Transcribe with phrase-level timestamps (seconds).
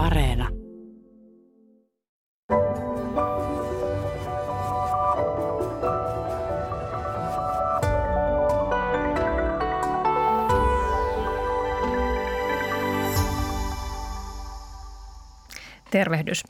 [0.00, 0.48] Areena.
[15.90, 16.44] Tervehdys.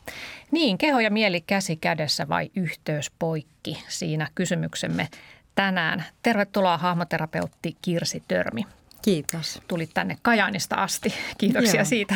[0.51, 3.82] Niin, keho ja mieli käsi kädessä vai yhteys poikki?
[3.89, 5.09] Siinä kysymyksemme
[5.55, 6.05] tänään.
[6.23, 8.67] Tervetuloa hahmoterapeutti Kirsi Törmi.
[9.03, 9.62] Kiitos.
[9.69, 11.14] Tulit tänne Kajaanista asti.
[11.39, 11.85] Kiitoksia Joo.
[11.85, 12.14] siitä.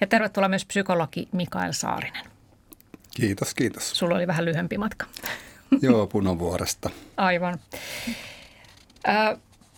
[0.00, 2.24] Ja tervetuloa myös psykologi Mikael Saarinen.
[3.14, 3.90] Kiitos, kiitos.
[3.90, 5.06] Sulla oli vähän lyhyempi matka.
[5.82, 6.90] Joo, Punavuoresta.
[7.16, 7.58] Aivan.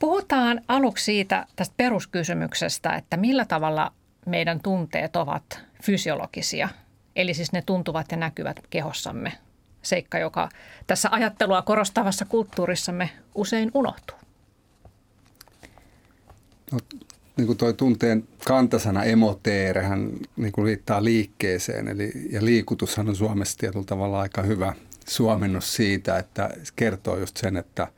[0.00, 3.92] Puhutaan aluksi siitä tästä peruskysymyksestä, että millä tavalla
[4.27, 6.69] meidän tunteet ovat fysiologisia.
[7.16, 9.33] Eli siis ne tuntuvat ja näkyvät kehossamme.
[9.83, 10.48] Seikka, joka
[10.86, 14.16] tässä ajattelua korostavassa kulttuurissamme usein unohtuu.
[16.72, 16.78] No,
[17.36, 21.88] niin kuin toi tunteen kantasana emoteerehän niin kuin viittaa liikkeeseen.
[21.88, 24.74] Eli, ja liikutushan on Suomessa tietyllä tavalla aika hyvä
[25.08, 27.88] suomennos siitä, että kertoo just sen, että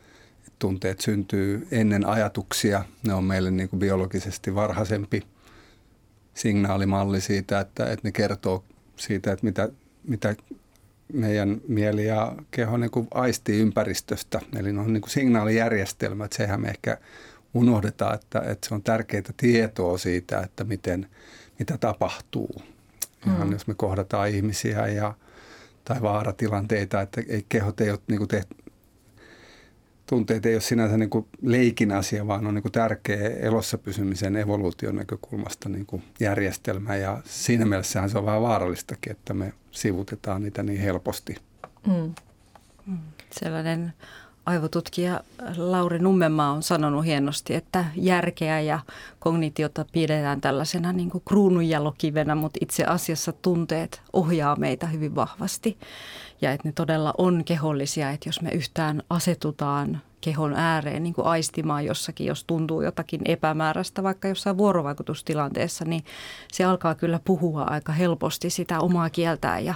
[0.59, 2.85] tunteet syntyy ennen ajatuksia.
[3.07, 5.23] Ne on meille niin kuin biologisesti varhaisempi
[6.35, 8.65] signaalimalli siitä, että, että ne kertoo
[8.97, 9.69] siitä, että mitä,
[10.09, 10.35] mitä
[11.13, 14.41] meidän mieli ja keho niin kuin aistii ympäristöstä.
[14.59, 16.33] Eli ne on niin kuin signaalijärjestelmät.
[16.33, 16.99] Sehän me ehkä
[17.55, 21.09] unohdetaan, että, että se on tärkeää tietoa siitä, että miten,
[21.59, 22.63] mitä tapahtuu.
[23.27, 23.53] Ihan Mm.
[23.53, 25.15] jos me kohdataan ihmisiä ja,
[25.85, 28.57] tai vaaratilanteita, että ei, kehot ei ole niin kuin tehty,
[30.07, 34.37] tunteet ei ole sinänsä niin kuin leikin asia, vaan on niin kuin tärkeä elossa pysymisen
[34.37, 36.97] evoluution näkökulmasta niin kuin järjestelmä.
[36.97, 41.37] Ja siinä mielessähän se on vähän vaarallistakin, että me sivutetaan niitä niin helposti.
[41.87, 42.15] Mm.
[43.31, 43.93] Sellainen
[44.47, 45.21] aivotutkija
[45.57, 48.81] Lauri Nummenmaa on sanonut hienosti, että järkeä ja
[49.19, 55.79] kognitiota pidetään tällaisena niin kuin kruununjalokivenä, mutta itse asiassa tunteet ohjaa meitä hyvin vahvasti.
[56.41, 61.27] Ja että ne todella on kehollisia, että jos me yhtään asetutaan kehon ääreen niin kuin
[61.27, 66.05] aistimaan jossakin, jos tuntuu jotakin epämääräistä, vaikka jossain vuorovaikutustilanteessa, niin
[66.53, 69.75] se alkaa kyllä puhua aika helposti sitä omaa kieltään ja,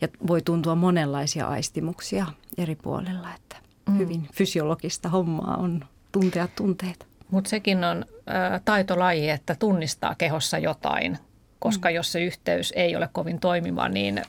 [0.00, 2.26] ja voi tuntua monenlaisia aistimuksia
[2.58, 3.98] eri puolilla, että Mm.
[3.98, 7.06] hyvin fysiologista hommaa on tuntea tunteita.
[7.30, 11.18] Mutta sekin on ö, taitolaji, että tunnistaa kehossa jotain,
[11.58, 11.94] koska mm.
[11.94, 14.22] jos se yhteys ei ole kovin toimiva, niin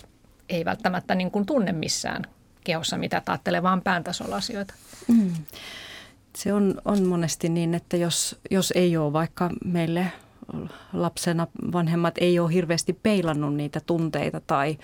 [0.50, 2.24] ei välttämättä niin kuin tunne missään
[2.64, 4.74] kehossa mitä ajattelee, vaan pään tasolla asioita.
[5.08, 5.34] Mm.
[6.36, 10.12] Se on, on monesti niin, että jos, jos ei ole vaikka meille
[10.94, 14.78] lapsena vanhemmat ei ole hirveästi peilannut niitä tunteita tai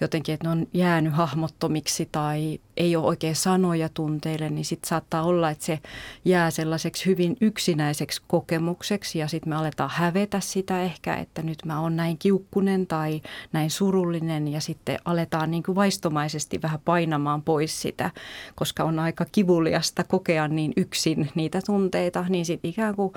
[0.00, 5.22] jotenkin, että ne on jäänyt hahmottomiksi tai ei ole oikein sanoja tunteille, niin sitten saattaa
[5.22, 5.78] olla, että se
[6.24, 11.80] jää sellaiseksi hyvin yksinäiseksi kokemukseksi ja sitten me aletaan hävetä sitä ehkä, että nyt mä
[11.80, 13.20] oon näin kiukkunen tai
[13.52, 18.10] näin surullinen ja sitten aletaan niin kuin vaistomaisesti vähän painamaan pois sitä,
[18.54, 23.12] koska on aika kivuliasta kokea niin yksin niitä tunteita, niin sitten ikään kuin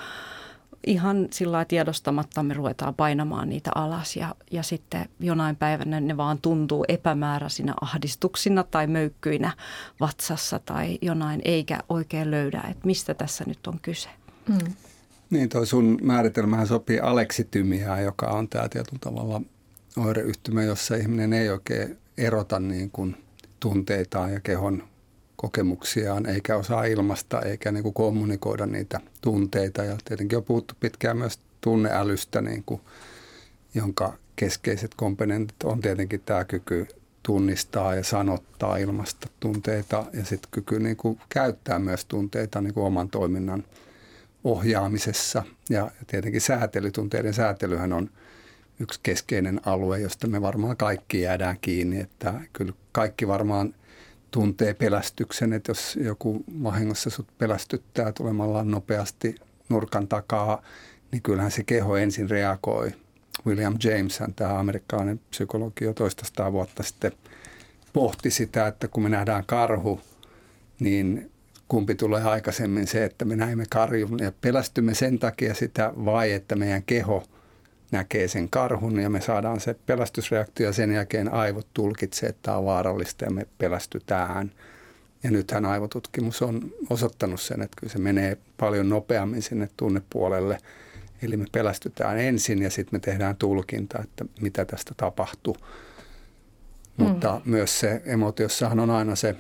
[0.88, 6.18] ihan sillä lailla tiedostamatta me ruvetaan painamaan niitä alas ja, ja sitten jonain päivänä ne
[6.18, 9.52] vaan tuntuu epämääräisinä ahdistuksina tai möykkyinä
[10.00, 14.10] vatsassa tai jonain, eikä oikein löydä, että mistä tässä nyt on kyse.
[14.50, 14.74] Mm.
[15.30, 19.42] Niin, toi sun määritelmähän sopii aleksitymiaan, joka on tämä tietyllä tavalla
[19.98, 23.18] oireyhtymä, jossa ihminen ei oikein erota niin kuin
[23.60, 24.84] tunteitaan ja kehon
[25.44, 29.84] kokemuksiaan, eikä osaa ilmasta, eikä niin kuin kommunikoida niitä tunteita.
[29.84, 32.82] Ja tietenkin on puhuttu pitkään myös tunneälystä, niin kuin,
[33.74, 36.88] jonka keskeiset komponentit on tietenkin tämä kyky
[37.24, 42.86] tunnistaa ja sanottaa, ilmasta tunteita ja sitten kyky niin kuin käyttää myös tunteita niin kuin
[42.86, 43.64] oman toiminnan
[44.44, 45.44] ohjaamisessa.
[45.70, 48.10] Ja tietenkin säätelytunteiden säätelyhän on
[48.80, 53.74] yksi keskeinen alue, josta me varmaan kaikki jäädään kiinni, että kyllä kaikki varmaan
[54.34, 59.36] tuntee pelästyksen, että jos joku vahingossa sut pelästyttää tulemalla nopeasti
[59.70, 60.62] nurkan takaa,
[61.12, 62.92] niin kyllähän se keho ensin reagoi.
[63.46, 67.12] William James, tämä amerikkalainen psykologi jo toista vuotta sitten
[67.94, 70.02] pohti sitä, että kun me nähdään karhu,
[70.80, 71.32] niin
[71.68, 76.56] kumpi tulee aikaisemmin se, että me näemme karjun ja pelästymme sen takia sitä vai että
[76.56, 77.24] meidän keho
[77.94, 82.58] näkee sen karhun ja me saadaan se pelästysreaktio ja sen jälkeen aivot tulkitsee, että tämä
[82.58, 84.52] on vaarallista ja me pelästytään.
[85.24, 90.58] Ja nythän aivotutkimus on osoittanut sen, että kyllä se menee paljon nopeammin sinne tunnepuolelle.
[91.22, 95.58] Eli me pelästytään ensin ja sitten me tehdään tulkinta, että mitä tästä tapahtuu.
[96.98, 97.06] Mm.
[97.06, 99.36] Mutta myös se emotiossahan on aina se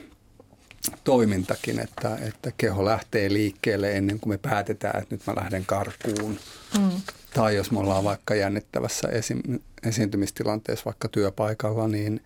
[1.03, 6.37] toimintakin, että, että keho lähtee liikkeelle ennen kuin me päätetään, että nyt mä lähden karkuun.
[6.79, 7.01] Mm.
[7.33, 12.23] Tai jos me ollaan vaikka jännittävässä esi- esiintymistilanteessa vaikka työpaikalla, niin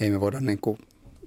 [0.00, 0.78] ei me voida niin kuin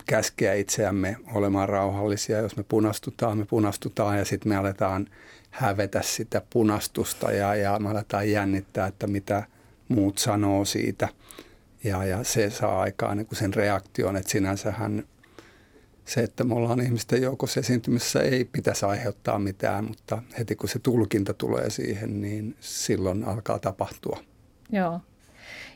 [0.06, 2.38] käskeä itseämme olemaan rauhallisia.
[2.38, 5.08] Jos me punastutaan, me punastutaan ja sitten me aletaan
[5.52, 9.44] hävetä sitä punastusta ja, ja me aletaan jännittää, että mitä
[9.88, 11.10] muut sanoo siitä.
[11.84, 15.04] Ja, ja se saa aikaan niin sen reaktion, että sinänsähän
[16.08, 20.80] se, että me ollaan ihmisten joukossa esiintymisessä ei pitäisi aiheuttaa mitään, mutta heti kun se
[20.80, 24.20] tulkinta tulee siihen, niin silloin alkaa tapahtua.
[24.72, 25.02] Joo.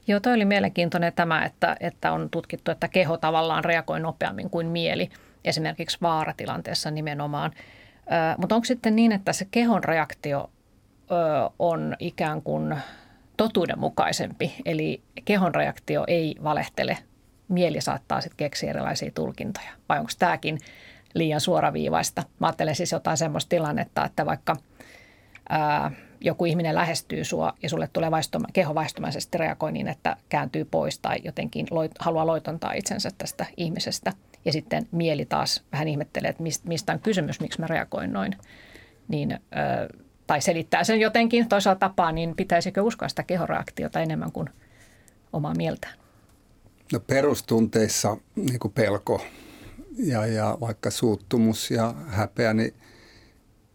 [0.07, 4.68] Joo, toi oli mielenkiintoinen tämä, että, että on tutkittu, että keho tavallaan reagoi nopeammin kuin
[4.68, 5.10] mieli,
[5.45, 7.51] esimerkiksi vaaratilanteessa nimenomaan.
[7.98, 10.50] Ö, mutta onko sitten niin, että se kehon reaktio
[11.12, 11.13] ö,
[11.60, 12.75] on ikään kuin
[13.38, 16.98] totuudenmukaisempi, eli kehon reaktio ei valehtele,
[17.51, 20.57] mieli saattaa sitten keksiä erilaisia tulkintoja, vai onko tämäkin
[21.13, 22.24] liian suoraviivaista?
[22.39, 24.56] Mä ajattelen siis jotain semmoista tilannetta, että vaikka
[25.50, 30.65] ää, joku ihminen lähestyy sua ja sulle tulee vaistoma, keho vaistomaisesti reagoi niin, että kääntyy
[30.65, 34.13] pois tai jotenkin loit, haluaa loitontaa itsensä tästä ihmisestä.
[34.45, 38.38] Ja sitten mieli taas vähän ihmettelee, että mistä on kysymys, miksi mä reagoin noin.
[39.07, 39.39] Niin,
[40.27, 44.50] tai selittää sen jotenkin toisella tapaa, niin pitäisikö uskoa sitä kehoreaktiota enemmän kuin
[45.33, 46.00] omaa mieltään?
[46.93, 49.25] No perustunteissa niin kuin pelko
[49.97, 52.73] ja, ja vaikka suuttumus ja häpeä, niin–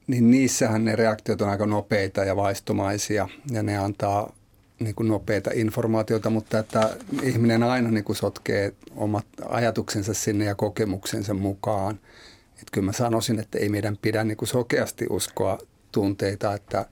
[0.07, 4.33] niin niissähän ne reaktiot on aika nopeita ja vaistomaisia ja ne antaa
[4.81, 10.55] niin kuin nopeita informaatiota, mutta että ihminen aina niin kuin sotkee omat ajatuksensa sinne ja
[10.55, 12.01] kokemuksensa mukaan.
[12.53, 15.59] Että kyllä mä sanoisin, että ei meidän pidä niin kuin sokeasti uskoa
[15.93, 16.87] tunteita, että,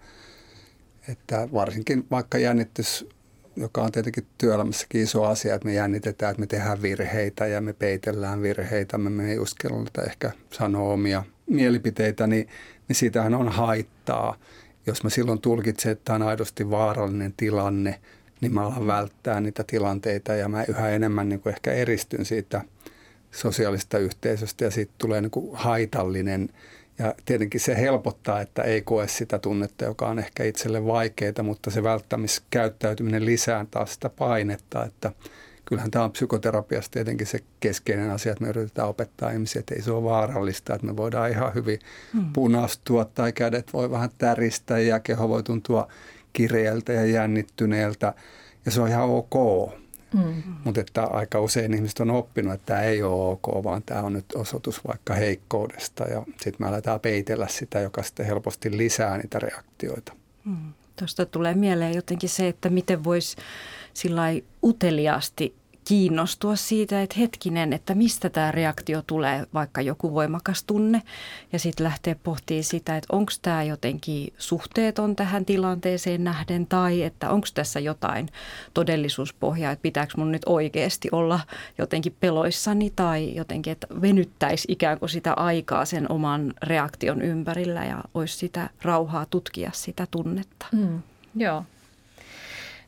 [1.09, 3.09] että varsinkin vaikka jännitys,
[3.57, 7.73] joka on tietenkin työelämässäkin iso asia, että me jännitetään, että me tehdään virheitä ja me
[7.73, 12.49] peitellään virheitä, me ei uskalleta ehkä sanoa omia mielipiteitä, niin
[12.89, 14.37] niin siitähän on haittaa.
[14.87, 18.01] Jos mä silloin tulkitsen, että tämä on aidosti vaarallinen tilanne,
[18.41, 22.61] niin mä alan välttää niitä tilanteita ja mä yhä enemmän niin kuin ehkä eristyn siitä
[23.31, 26.49] sosiaalista yhteisöstä ja siitä tulee niin kuin haitallinen.
[26.99, 31.71] Ja tietenkin se helpottaa, että ei koe sitä tunnetta, joka on ehkä itselle vaikeaa, mutta
[31.71, 35.13] se välttämiskäyttäytyminen lisää taas sitä painetta, että–
[35.65, 39.83] kyllähän tämä on psykoterapiassa tietenkin se keskeinen asia, että me yritetään opettaa ihmisiä, että ei
[39.83, 41.79] se ole vaarallista, että me voidaan ihan hyvin
[42.13, 42.33] hmm.
[42.33, 45.89] punastua tai kädet voi vähän täristä ja keho voi tuntua
[46.33, 48.15] kireältä ja jännittyneeltä
[48.65, 49.35] ja se on ihan ok.
[50.15, 50.43] Mm.
[50.65, 54.13] Mutta että aika usein ihmiset on oppinut, että tämä ei ole ok, vaan tämä on
[54.13, 59.39] nyt osoitus vaikka heikkoudesta ja sitten me aletaan peitellä sitä, joka sitten helposti lisää niitä
[59.39, 60.13] reaktioita.
[60.45, 60.73] Mm.
[60.99, 63.37] Tuosta tulee mieleen jotenkin se, että miten voisi
[63.95, 64.23] sillä
[64.63, 71.03] uteliaasti kiinnostua siitä, että hetkinen, että mistä tämä reaktio tulee, vaikka joku voimakas tunne,
[71.53, 77.31] ja sitten lähtee pohtimaan sitä, että onko tämä jotenkin suhteeton tähän tilanteeseen nähden, tai että
[77.31, 78.29] onko tässä jotain
[78.75, 81.41] todellisuuspohjaa, että pitääkö mun nyt oikeasti olla
[81.79, 88.05] jotenkin peloissani, tai jotenkin, että venyttäisi ikään kuin sitä aikaa sen oman reaktion ympärillä, ja
[88.15, 90.67] olisi sitä rauhaa tutkia sitä tunnetta.
[90.73, 91.03] Mm,
[91.37, 91.65] joo.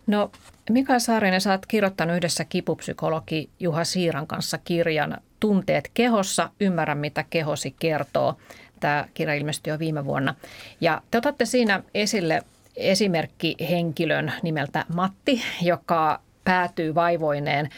[0.07, 0.31] No
[0.71, 7.25] Mika Saarinen, sä oot kirjoittanut yhdessä kipupsykologi Juha Siiran kanssa kirjan Tunteet kehossa, ymmärrä mitä
[7.31, 8.37] kehosi kertoo.
[8.81, 10.35] Tämä kirja ilmestyi jo viime vuonna.
[10.81, 12.43] Ja te otatte siinä esille
[12.77, 17.69] esimerkkihenkilön nimeltä Matti, joka päätyy vaivoineen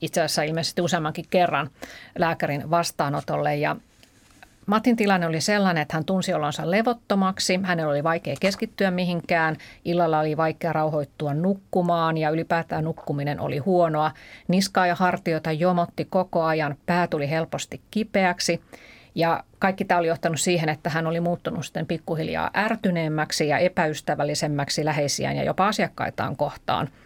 [0.00, 1.70] itse asiassa ilmeisesti useammankin kerran
[2.18, 3.76] lääkärin vastaanotolle ja
[4.66, 10.20] Matin tilanne oli sellainen, että hän tunsi olonsa levottomaksi, hänellä oli vaikea keskittyä mihinkään, illalla
[10.20, 14.10] oli vaikea rauhoittua nukkumaan ja ylipäätään nukkuminen oli huonoa.
[14.48, 18.62] Niskaa ja hartioita jomotti koko ajan, pää tuli helposti kipeäksi.
[19.14, 24.84] Ja kaikki tämä oli johtanut siihen, että hän oli muuttunut sitten pikkuhiljaa ärtyneemmäksi ja epäystävällisemmäksi
[24.84, 26.88] läheisiään ja jopa asiakkaitaan kohtaan–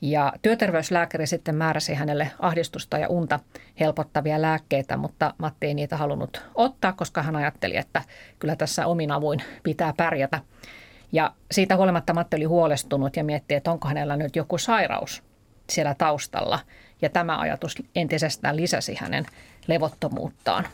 [0.00, 3.40] ja työterveyslääkäri sitten määräsi hänelle ahdistusta ja unta
[3.80, 8.02] helpottavia lääkkeitä, mutta Matti ei niitä halunnut ottaa, koska hän ajatteli, että
[8.38, 10.40] kyllä tässä omin avuin pitää pärjätä.
[11.12, 15.22] Ja siitä huolimatta Matti oli huolestunut ja mietti, että onko hänellä nyt joku sairaus
[15.70, 16.58] siellä taustalla.
[17.02, 19.26] Ja tämä ajatus entisestään lisäsi hänen
[19.66, 20.66] levottomuuttaan.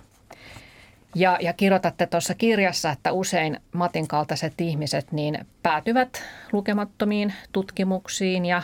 [1.15, 8.63] Ja, ja kirjoitatte tuossa kirjassa, että usein Matin kaltaiset ihmiset niin päätyvät lukemattomiin tutkimuksiin ja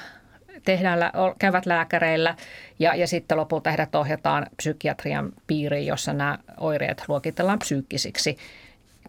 [0.64, 0.98] tehdään,
[1.38, 2.36] käyvät lääkäreillä
[2.78, 8.38] ja, ja sitten lopulta heidät ohjataan psykiatrian piiriin, jossa nämä oireet luokitellaan psyykkisiksi,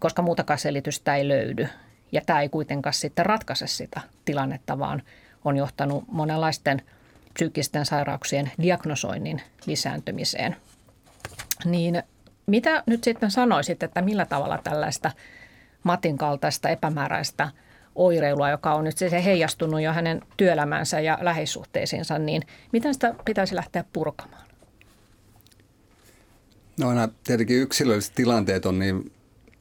[0.00, 1.68] koska muutakaan selitystä ei löydy.
[2.12, 5.02] Ja tämä ei kuitenkaan sitten ratkaise sitä tilannetta, vaan
[5.44, 6.82] on johtanut monenlaisten
[7.34, 10.56] psyykkisten sairauksien diagnosoinnin lisääntymiseen.
[11.64, 12.02] Niin
[12.46, 15.10] mitä nyt sitten sanoisit, että millä tavalla tällaista
[15.84, 17.48] Matin kaltaista epämääräistä
[17.94, 23.54] oireilua, joka on nyt se heijastunut jo hänen työelämänsä ja läheissuhteisiinsa, niin miten sitä pitäisi
[23.54, 24.44] lähteä purkamaan?
[26.80, 29.12] No aina tietenkin yksilölliset tilanteet on niin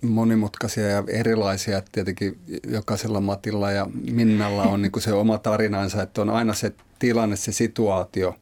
[0.02, 1.78] monimutkaisia ja erilaisia.
[1.78, 2.38] Että tietenkin
[2.68, 7.36] jokaisella Matilla ja Minnalla on niin kuin se oma tarinansa, että on aina se tilanne,
[7.36, 8.36] se situaatio,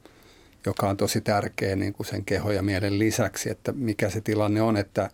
[0.66, 4.62] joka on tosi tärkeä niin kuin sen keho ja mielen lisäksi, että mikä se tilanne
[4.62, 5.10] on, että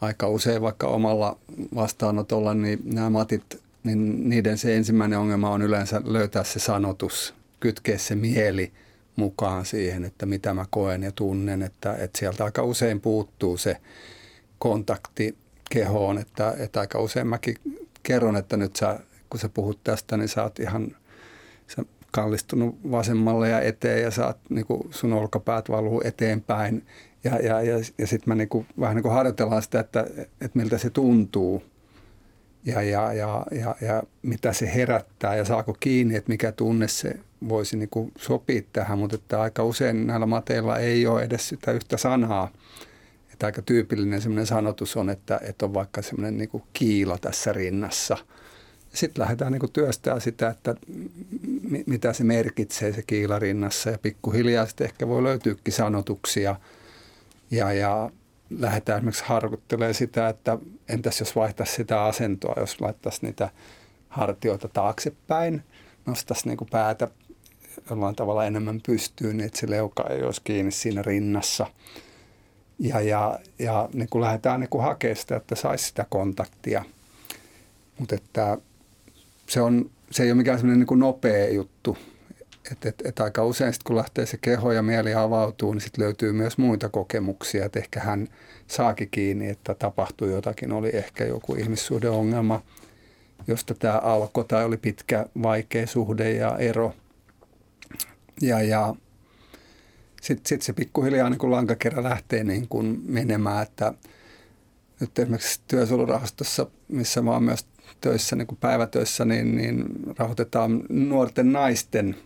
[0.00, 1.38] aika usein vaikka omalla
[1.74, 7.98] vastaanotolla, niin nämä matit, niin niiden se ensimmäinen ongelma on yleensä löytää se sanotus, kytkeä
[7.98, 8.72] se mieli
[9.16, 13.76] mukaan siihen, että mitä mä koen ja tunnen, että, että sieltä aika usein puuttuu se
[14.58, 15.36] kontakti
[15.70, 17.56] kehoon, että, että aika usein mäkin
[18.02, 20.96] kerron, että nyt sä, kun sä puhut tästä, niin sä oot ihan
[21.66, 26.86] sä kallistunut vasemmalle ja eteen ja saat, niin kuin sun olkapäät valuu eteenpäin.
[27.24, 30.06] Ja, ja, ja, ja sitten mä niin kuin, vähän niin kuin harjoitellaan sitä, että,
[30.40, 31.62] että miltä se tuntuu
[32.64, 37.14] ja, ja, ja, ja, ja mitä se herättää ja saako kiinni, että mikä tunne se
[37.48, 41.72] voisi niin kuin sopia tähän, mutta että aika usein näillä mateilla ei ole edes sitä
[41.72, 42.52] yhtä sanaa.
[43.32, 47.52] Että aika tyypillinen semmoinen sanotus on, että, että on vaikka semmoinen niin kuin kiila tässä
[47.52, 48.16] rinnassa.
[48.94, 50.74] Sitten lähdetään niin kuin työstää sitä, että
[51.86, 56.56] mitä se merkitsee se kiila rinnassa ja pikkuhiljaa sitten ehkä voi löytyykin sanotuksia
[57.50, 58.10] ja, ja
[58.58, 63.50] lähdetään esimerkiksi harkuttelemaan sitä, että entäs jos vaihtaisi sitä asentoa, jos laittaisi niitä
[64.08, 65.62] hartioita taaksepäin,
[66.06, 67.08] nostaisi niin kuin päätä
[67.90, 71.66] jollain tavalla enemmän pystyyn, niin että se leuka ei olisi kiinni siinä rinnassa.
[72.78, 76.84] Ja, ja, ja niin kuin lähdetään niin kuin hakemaan sitä, että saisi sitä kontaktia.
[77.98, 78.58] Mutta että
[79.48, 81.98] se, on, se ei ole mikään niin nopea juttu.
[82.72, 86.04] Että et, et aika usein sit, kun lähtee se keho ja mieli avautuu, niin sitten
[86.04, 87.64] löytyy myös muita kokemuksia.
[87.64, 88.28] Että ehkä hän
[88.66, 90.72] saakin kiinni, että tapahtui jotakin.
[90.72, 92.62] Oli ehkä joku ihmissuhdeongelma,
[93.46, 96.94] josta tämä alkoi tai oli pitkä vaikea suhde ja ero–
[98.42, 98.94] ja, ja
[100.22, 103.94] sitten sit se pikkuhiljaa niin kuin lankakerä lähtee niin kuin menemään, että
[105.00, 107.66] nyt esimerkiksi työsuojelurahastossa, missä mä oon myös
[108.00, 109.84] töissä, niin päivätöissä, niin, niin
[110.18, 112.16] rahoitetaan nuorten naisten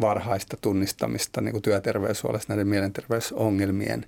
[0.00, 4.06] varhaista tunnistamista niin kuin työterveyshuolessa näiden mielenterveysongelmien.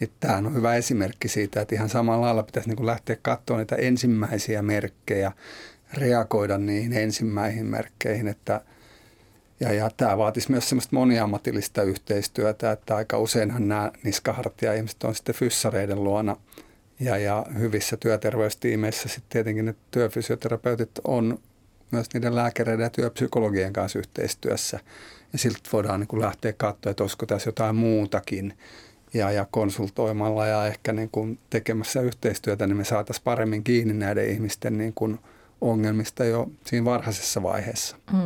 [0.00, 3.60] Niin tämähän on hyvä esimerkki siitä, että ihan samalla lailla pitäisi niin kuin lähteä katsomaan
[3.60, 5.32] niitä ensimmäisiä merkkejä,
[5.94, 8.60] reagoida niihin ensimmäisiin merkkeihin, että–
[9.60, 15.14] ja, ja tämä vaatisi myös semmoista moniammatillista yhteistyötä, että aika useinhan nämä niskahartia ihmiset on
[15.14, 16.36] sitten fyssareiden luona
[17.00, 21.38] ja, ja hyvissä työterveystiimeissä sitten tietenkin ne työfysioterapeutit on
[21.90, 24.80] myös niiden lääkäreiden ja työpsykologien kanssa yhteistyössä.
[25.32, 28.54] Ja siltä voidaan niin kuin lähteä katsoa, että olisiko tässä jotain muutakin.
[29.14, 34.30] Ja, ja konsultoimalla ja ehkä niin kuin tekemässä yhteistyötä, niin me saataisiin paremmin kiinni näiden
[34.30, 35.18] ihmisten niin kuin–
[35.60, 37.96] ongelmista jo siinä varhaisessa vaiheessa.
[38.12, 38.18] Mm.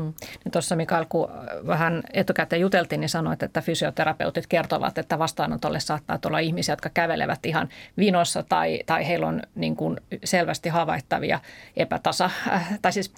[0.44, 1.28] Niin Tuossa Mikael, kun
[1.66, 7.47] vähän etukäteen juteltiin, niin sanoit, että fysioterapeutit kertovat, että vastaanotolle saattaa tulla ihmisiä, jotka kävelevät
[7.47, 11.40] ihan vinossa tai, tai heillä on niin kuin selvästi havaittavia
[11.76, 13.12] epätasa, äh, tai siis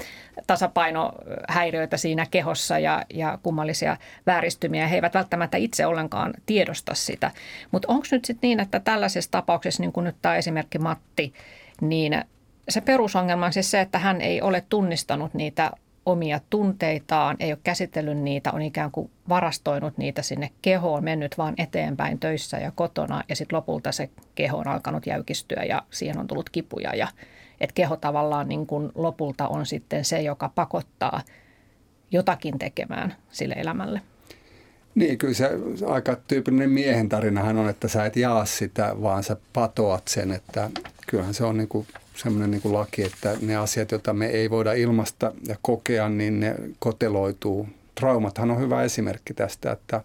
[0.47, 4.89] tasapainohäiriöitä siinä kehossa ja, ja kummallisia vääristymiä.
[4.89, 7.31] He eivät välttämättä itse ollenkaan tiedosta sitä.
[7.71, 11.33] Mutta onko nyt sitten niin, että tällaisessa tapauksessa, niin kuin nyt tämä esimerkki Matti,
[11.81, 12.25] niin
[12.71, 15.71] se perusongelma on siis se, että hän ei ole tunnistanut niitä
[16.07, 21.55] omia tunteitaan, ei ole käsitellyt niitä, on ikään kuin varastoinut niitä sinne kehoon, mennyt vaan
[21.59, 26.27] eteenpäin töissä ja kotona ja sitten lopulta se keho on alkanut jäykistyä ja siihen on
[26.27, 27.09] tullut kipuja ja
[27.61, 31.23] että keho tavallaan niin kuin lopulta on sitten se, joka pakottaa
[32.11, 34.01] jotakin tekemään sille elämälle.
[34.95, 35.51] Niin, kyllä se
[35.87, 40.71] aika tyypillinen miehen tarinahan on, että sä et jaa sitä, vaan sä patoat sen, että
[41.07, 41.87] kyllähän se on niin kuin
[42.23, 46.55] semmoinen niin laki, että ne asiat, joita me ei voida ilmasta ja kokea, niin ne
[46.79, 47.69] koteloituu.
[47.95, 50.05] Traumathan on hyvä esimerkki tästä, että,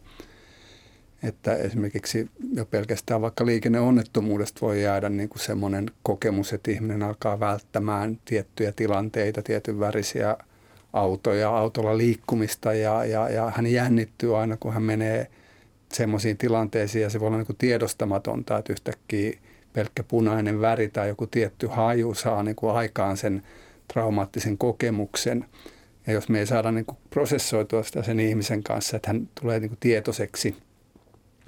[1.24, 7.40] että esimerkiksi jo pelkästään vaikka liikenneonnettomuudesta voi jäädä niin kuin semmoinen kokemus, että ihminen alkaa
[7.40, 10.38] välttämään tiettyjä tilanteita, tietyn värisiä
[10.94, 15.28] autoja, autolla liikkumista ja, ja, ja hän jännittyy aina, kun hän menee
[15.94, 19.38] semmoisiin tilanteisiin ja se voi olla niin kuin tiedostamatonta, että yhtäkkiä
[19.75, 23.44] pelkkä punainen väri tai joku tietty haju saa niin kuin aikaan sen
[23.94, 25.46] traumaattisen kokemuksen.
[26.08, 29.60] Ja jos me ei saada niin kuin prosessoitua sitä sen ihmisen kanssa, että hän tulee
[29.60, 30.55] niin kuin tietoiseksi,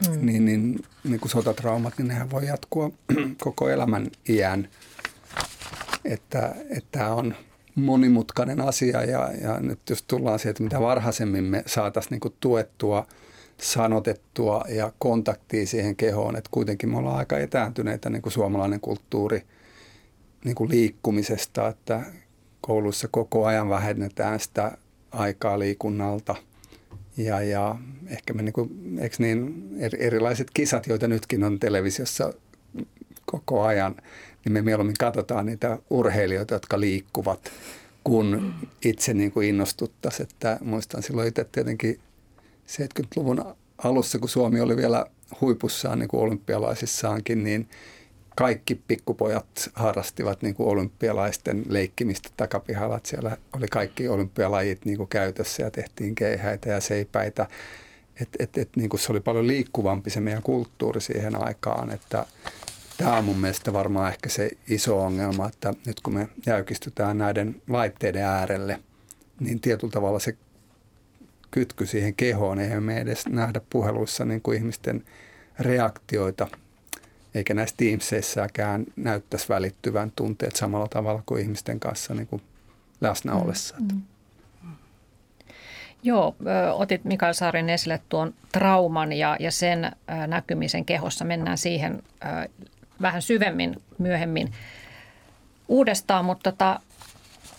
[0.07, 0.25] mm.
[0.25, 2.91] niin, niin, niin kuin sotatraumat, niin nehän voi jatkua
[3.43, 4.67] koko elämän iän.
[6.05, 7.35] Että, että tämä on
[7.75, 13.07] monimutkainen asia ja, ja nyt jos tullaan siihen, että mitä varhaisemmin me saataisiin niin tuettua–
[13.61, 19.43] sanotettua ja kontaktia siihen kehoon, että kuitenkin me ollaan aika etääntyneitä niin kuin suomalainen kulttuuri
[20.43, 22.03] niin kuin liikkumisesta, että
[22.61, 24.77] koulussa koko ajan vähennetään sitä
[25.11, 26.35] aikaa liikunnalta.
[27.17, 27.75] Ja, ja
[28.07, 32.33] ehkä me niin kuin, eikö niin, erilaiset kisat, joita nytkin on televisiossa
[33.25, 33.95] koko ajan,
[34.45, 37.51] niin me mieluummin katsotaan niitä urheilijoita, jotka liikkuvat,
[38.03, 38.53] kun
[38.85, 40.27] itse niin kuin innostuttaisiin.
[40.31, 41.99] Että muistan silloin itse tietenkin
[42.67, 45.05] 70-luvun alussa, kun Suomi oli vielä
[45.41, 47.69] huipussaan niin kuin olympialaisissaankin, niin
[48.35, 52.97] kaikki pikkupojat harrastivat niin kuin olympialaisten leikkimistä takapihalla.
[52.97, 57.47] Että siellä oli kaikki olympialajit niin kuin käytössä ja tehtiin keihäitä ja seipäitä.
[58.21, 62.25] Et, et, et, niin kuin se oli paljon liikkuvampi se meidän kulttuuri siihen aikaan, että
[62.97, 67.61] Tämä on mun mielestä varmaan ehkä se iso ongelma, että nyt kun me jäykistytään näiden
[67.69, 68.79] laitteiden äärelle,
[69.39, 70.37] niin tietyllä tavalla se
[71.51, 75.03] kytky siihen kehoon, eihän me edes nähdä puheluissa niin kuin ihmisten
[75.59, 76.47] reaktioita,
[77.35, 82.41] eikä näissä Teamseissäkään näyttäisi välittyvän tunteet samalla tavalla kuin ihmisten kanssa niin kuin
[83.01, 83.75] läsnä mm, ollessa.
[83.79, 84.01] Mm.
[86.03, 86.35] Joo,
[86.73, 89.91] otit Mikael Saarin esille tuon trauman ja, ja sen
[90.27, 91.25] näkymisen kehossa.
[91.25, 92.03] Mennään siihen
[93.01, 94.53] vähän syvemmin myöhemmin
[95.67, 96.79] uudestaan, mutta tota,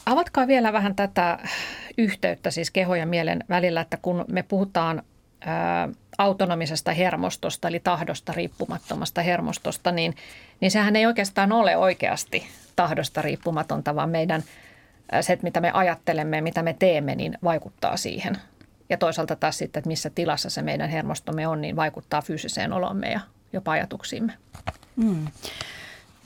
[0.06, 1.38] avatkaa vielä vähän tätä
[1.98, 5.02] yhteyttä siis keho ja mielen välillä, että kun me puhutaan
[6.18, 10.16] autonomisesta hermostosta, eli tahdosta riippumattomasta hermostosta, niin,
[10.60, 14.42] niin sehän ei oikeastaan ole oikeasti tahdosta riippumatonta, vaan meidän
[15.20, 18.36] se, mitä me ajattelemme, mitä me teemme, niin vaikuttaa siihen.
[18.90, 23.10] Ja toisaalta taas sitten, että missä tilassa se meidän hermostomme on, niin vaikuttaa fyysiseen olomme
[23.10, 23.20] ja
[23.52, 24.32] jopa ajatuksiimme.
[24.96, 25.26] Mm.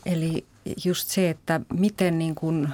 [0.07, 0.45] Eli
[0.85, 2.69] just se, että miten, niin kuin,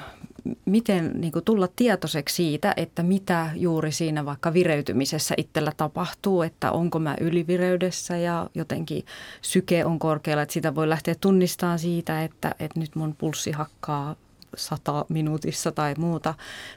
[0.65, 6.73] miten niin kuin tulla tietoiseksi siitä, että mitä juuri siinä vaikka vireytymisessä itsellä tapahtuu, että
[6.73, 9.05] onko mä ylivireydessä ja jotenkin
[9.43, 14.17] syke on korkealla, että sitä voi lähteä tunnistamaan siitä, että, että nyt mun pulssi hakkaa
[14.57, 16.35] sata minuutissa tai muuta,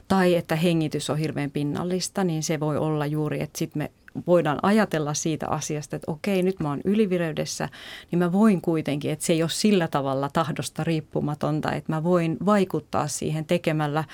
[0.08, 3.90] tai että hengitys on hirveän pinnallista, niin se voi olla juuri, että sitten me
[4.26, 7.68] voidaan ajatella siitä asiasta, että okei, nyt mä oon ylivireydessä,
[8.10, 12.36] niin mä voin kuitenkin, että se ei ole sillä tavalla tahdosta riippumatonta, että mä voin
[12.46, 14.04] vaikuttaa siihen tekemällä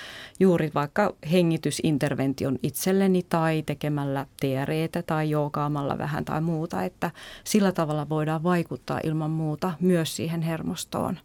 [0.40, 7.11] juuri vaikka hengitysintervention itselleni tai tekemällä TREtä tai joogaamalla vähän tai muuta, että
[7.44, 11.18] sillä tavalla voidaan vaikuttaa ilman muuta myös siihen hermostoon.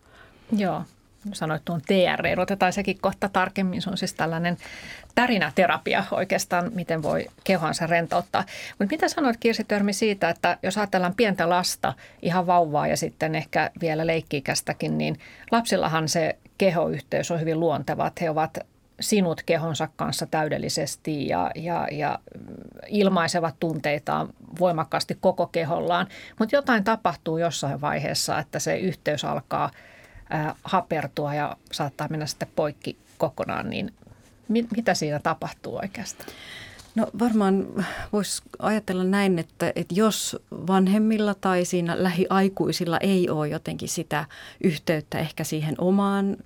[0.58, 0.84] Joo,
[1.34, 3.82] sanoit tuon TR, otetaan sekin kohta tarkemmin.
[3.82, 4.58] Se on siis tällainen
[5.16, 8.46] tärinäterapia oikeastaan, miten voi kehonsa rentouttaa.
[8.80, 13.36] Mutta mitä sanoit Kirsi Törmi siitä, että jos ajatellaan pientä lasta, ihan vauvaa ja sitten
[13.36, 15.20] ehkä vielä leikkiikästäkin, niin
[15.52, 18.58] lapsillahan se kehoyhteys on hyvin luonteva, että he ovat
[19.00, 22.20] sinut kehonsa kanssa täydellisesti ja, ja, ja
[22.88, 26.08] ilmaisevat tunteitaan voimakkaasti koko kehollaan.
[26.40, 29.70] Mutta jotain tapahtuu jossain vaiheessa, että se yhteys alkaa–
[30.64, 33.94] hapertua ja saattaa mennä sitten poikki kokonaan, niin
[34.48, 36.30] mit, mitä siinä tapahtuu oikeastaan?
[36.96, 37.68] No varmaan
[38.14, 44.26] voisi ajatella näin, että, että jos vanhemmilla tai siinä lähiaikuisilla ei ole jotenkin sitä
[44.64, 46.38] yhteyttä ehkä siihen omaan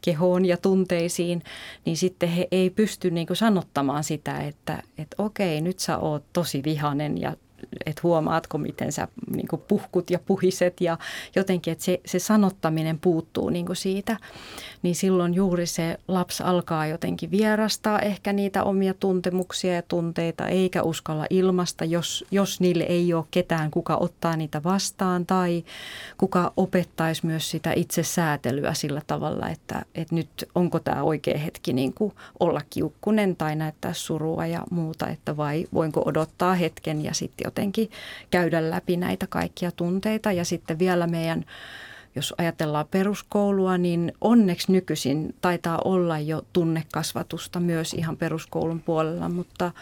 [0.00, 1.42] kehoon ja tunteisiin,
[1.84, 6.62] niin sitten he ei pysty niin sanottamaan sitä, että, että okei, nyt sä oot tosi
[6.64, 7.36] vihanen ja
[7.86, 10.98] että huomaatko, miten sä niin puhkut ja puhiset ja
[11.36, 14.16] jotenkin, että se, se sanottaminen puuttuu niin siitä,
[14.82, 20.82] niin silloin juuri se lapsi alkaa jotenkin vierastaa ehkä niitä omia tuntemuksia ja tunteita, eikä
[20.82, 25.64] uskalla ilmasta, jos, jos niille ei ole ketään, kuka ottaa niitä vastaan tai
[26.18, 31.94] kuka opettaisi myös sitä itsesäätelyä sillä tavalla, että, että nyt onko tämä oikea hetki niin
[31.94, 37.46] kuin olla kiukkunen tai näyttää surua ja muuta, että vai voinko odottaa hetken ja sitten
[37.50, 37.90] jotenkin
[38.30, 41.44] käydä läpi näitä kaikkia tunteita ja sitten vielä meidän
[42.14, 49.72] jos ajatellaan peruskoulua, niin onneksi nykyisin taitaa olla jo tunnekasvatusta myös ihan peruskoulun puolella, mutta,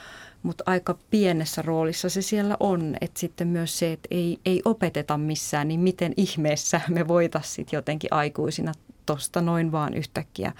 [0.43, 2.97] mutta aika pienessä roolissa se siellä on.
[3.01, 8.13] Että sitten myös se, että ei, ei opeteta missään, niin miten ihmeessä me voitaisiin jotenkin
[8.13, 8.73] aikuisina
[9.09, 10.53] tuosta noin vaan yhtäkkiä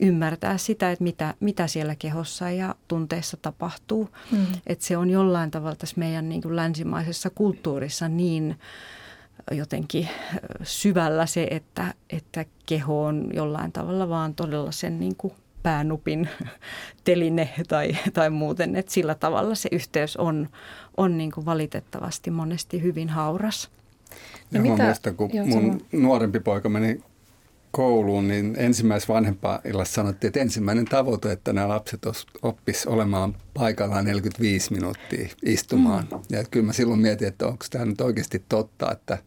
[0.00, 4.10] ymmärtää sitä, että mitä, mitä siellä kehossa ja tunteessa tapahtuu.
[4.32, 4.46] Mm.
[4.66, 8.58] Että se on jollain tavalla tässä meidän niin kuin länsimaisessa kulttuurissa niin
[9.50, 10.08] jotenkin
[10.62, 16.28] syvällä se, että, että keho on jollain tavalla vaan todella sen niin kuin päänupin
[17.04, 20.48] teline tai, tai muuten, että sillä tavalla se yhteys on,
[20.96, 23.70] on niin kuin valitettavasti monesti hyvin hauras.
[24.52, 24.84] Ja no mitä?
[24.84, 27.00] muistan, kun Joo, mun nuorempi poika meni
[27.74, 32.00] kouluun, niin ensimmäisessä vanhempaillassa sanottiin, että ensimmäinen tavoite, että nämä lapset
[32.42, 36.06] oppis olemaan paikallaan 45 minuuttia istumaan.
[36.10, 36.20] Mm.
[36.30, 39.18] Ja kyllä mä silloin mietin, että onko tämä nyt oikeasti totta, että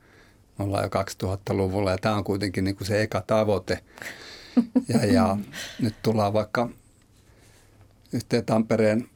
[0.60, 3.80] me ollaan jo 2000-luvulla ja tämä on kuitenkin niin kuin se eka tavoite.
[4.88, 5.38] Ja, ja
[5.82, 6.70] nyt tullaan vaikka
[8.14, 9.10] yhteen Tampereen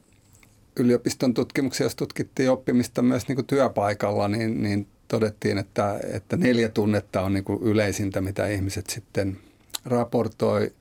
[0.76, 6.68] yliopiston tutkimuksia, jos tutkittiin oppimista myös niin kuin työpaikalla, niin, niin todettiin, että, että neljä
[6.68, 9.38] tunnetta on niin kuin yleisintä, mitä ihmiset sitten
[9.84, 10.72] raportoi.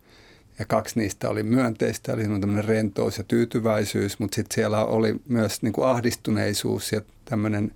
[0.59, 5.61] Ja kaksi niistä oli myönteistä, eli tämmöinen rentous ja tyytyväisyys, mutta sitten siellä oli myös
[5.61, 7.71] niin kuin ahdistuneisuus ja tämmöinen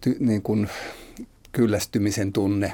[0.00, 0.68] ty, niin kuin
[1.52, 2.72] kyllästymisen tunne.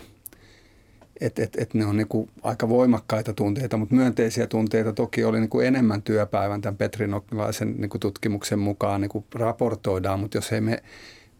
[1.20, 5.40] Että et, et ne on niin kuin aika voimakkaita tunteita, mutta myönteisiä tunteita toki oli
[5.40, 10.38] niin kuin enemmän työpäivän tämän Petri Nokkilaisen niin kuin tutkimuksen mukaan niin kuin raportoidaan, mutta
[10.38, 10.82] jos ei me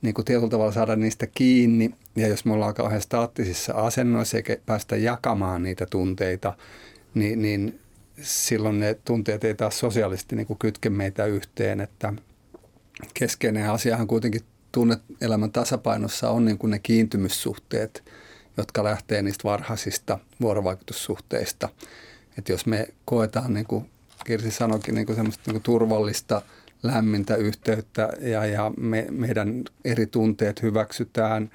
[0.03, 4.57] niin kuin tietyllä tavalla saada niistä kiinni ja jos me ollaan kauhean staattisissa asennoissa eikä
[4.67, 6.55] päästä jakamaan niitä tunteita,
[7.15, 7.81] niin, niin
[8.23, 12.13] silloin ne tunteet ei taas sosiaalisesti niin kuin kytke meitä yhteen, että
[13.15, 14.41] keskeinen asiahan kuitenkin
[14.73, 18.05] tunneelämän tasapainossa on niin kuin ne kiintymyssuhteet,
[18.57, 21.69] jotka lähtee niistä varhaisista vuorovaikutussuhteista.
[22.39, 23.91] Että jos me koetaan, niin kuin
[24.25, 26.43] Kirsi sanoikin, niin kuin semmoista niin kuin turvallista,
[26.83, 31.51] lämmintä yhteyttä ja, ja me, meidän eri tunteet hyväksytään.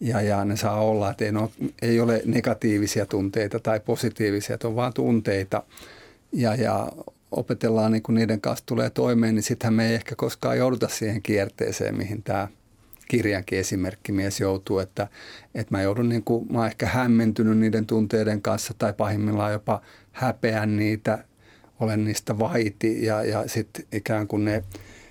[0.00, 1.50] Ja, ja ne saa olla, että ei, ole,
[1.82, 5.62] ei ole negatiivisia tunteita tai positiivisia, että on vaan tunteita.
[6.32, 6.92] Ja, ja
[7.30, 11.22] opetellaan niin kuin niiden kanssa tulee toimeen, niin sittenhän me ei ehkä koskaan jouduta siihen
[11.22, 12.48] kierteeseen, mihin tämä
[13.08, 15.08] kirjankin esimerkkimies joutuu, että,
[15.54, 19.80] että mä joudun niin kuin, mä oon ehkä hämmentynyt niiden tunteiden kanssa tai pahimmillaan jopa
[20.12, 21.24] häpeän niitä,
[21.80, 24.64] olen niistä vaiti ja, ja sitten ikään kuin ne,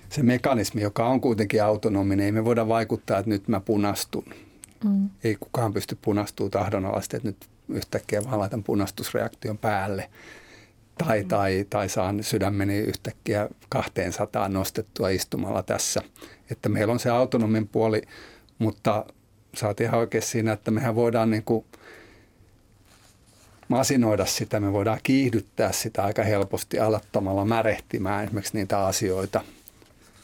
[0.08, 4.24] se mekanismi, joka on kuitenkin autonominen, ei me voida vaikuttaa, että nyt mä punastun.
[4.84, 5.10] Mm.
[5.24, 10.10] Ei kukaan pysty punastumaan tahdonalaisesti, että nyt yhtäkkiä vaan laitan punastusreaktion päälle
[10.98, 16.02] tai, tai, tai saan sydämeni yhtäkkiä 200 nostettua istumalla tässä.
[16.50, 18.02] Että meillä on se autonomin puoli,
[18.58, 19.04] mutta
[19.54, 21.64] saatiin ihan oikein siinä, että mehän voidaan niin kuin
[23.70, 29.40] masinoida sitä, me voidaan kiihdyttää sitä aika helposti alattomalla märehtimään esimerkiksi niitä asioita.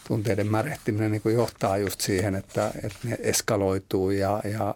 [0.09, 4.75] Tunteiden märehtiminen niin johtaa just siihen, että, että ne eskaloituu ja, ja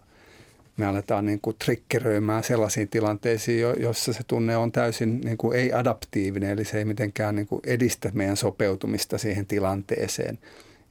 [0.77, 6.51] me aletaan niin kuin triggeröimään sellaisiin tilanteisiin, joissa se tunne on täysin niin kuin ei-adaptiivinen,
[6.51, 10.39] eli se ei mitenkään niin kuin edistä meidän sopeutumista siihen tilanteeseen.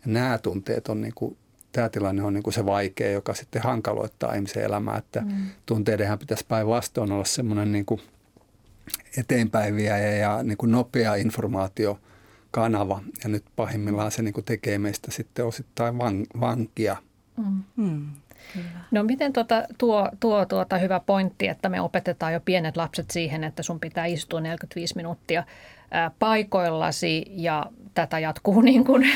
[0.06, 1.38] Ja nämä tunteet on, niin kuin,
[1.72, 5.32] tämä tilanne on niin kuin se vaikea, joka sitten hankaloittaa ihmisen elämää, että mm.
[5.66, 8.02] tunteidenhan pitäisi päinvastoin olla semmoinen niin kuin
[9.18, 12.00] eteenpäin viejä ja niin kuin nopea informaatio
[12.52, 13.02] kanava.
[13.24, 16.98] Ja nyt pahimmillaan se niin kuin tekee meistä sitten osittain van, vankia.
[17.38, 17.64] Mm.
[17.76, 18.08] Mm.
[18.54, 18.80] Kyllä.
[18.92, 23.44] No miten tuota, tuo, tuo tuota hyvä pointti, että me opetetaan jo pienet lapset siihen,
[23.44, 25.44] että sun pitää istua 45 minuuttia
[26.20, 27.66] paikoillasi ja
[28.02, 29.10] tätä jatkuu niin kuin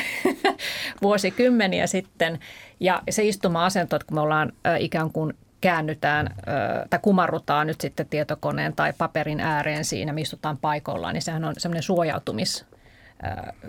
[1.02, 2.38] vuosikymmeniä sitten.
[2.80, 7.80] Ja se istuma-asento, että kun me ollaan ää, ikään kuin käännytään ää, tai kumarrutaan nyt
[7.80, 12.66] sitten tietokoneen tai paperin ääreen siinä, me istutaan paikoillaan, niin sehän on semmoinen suojautumis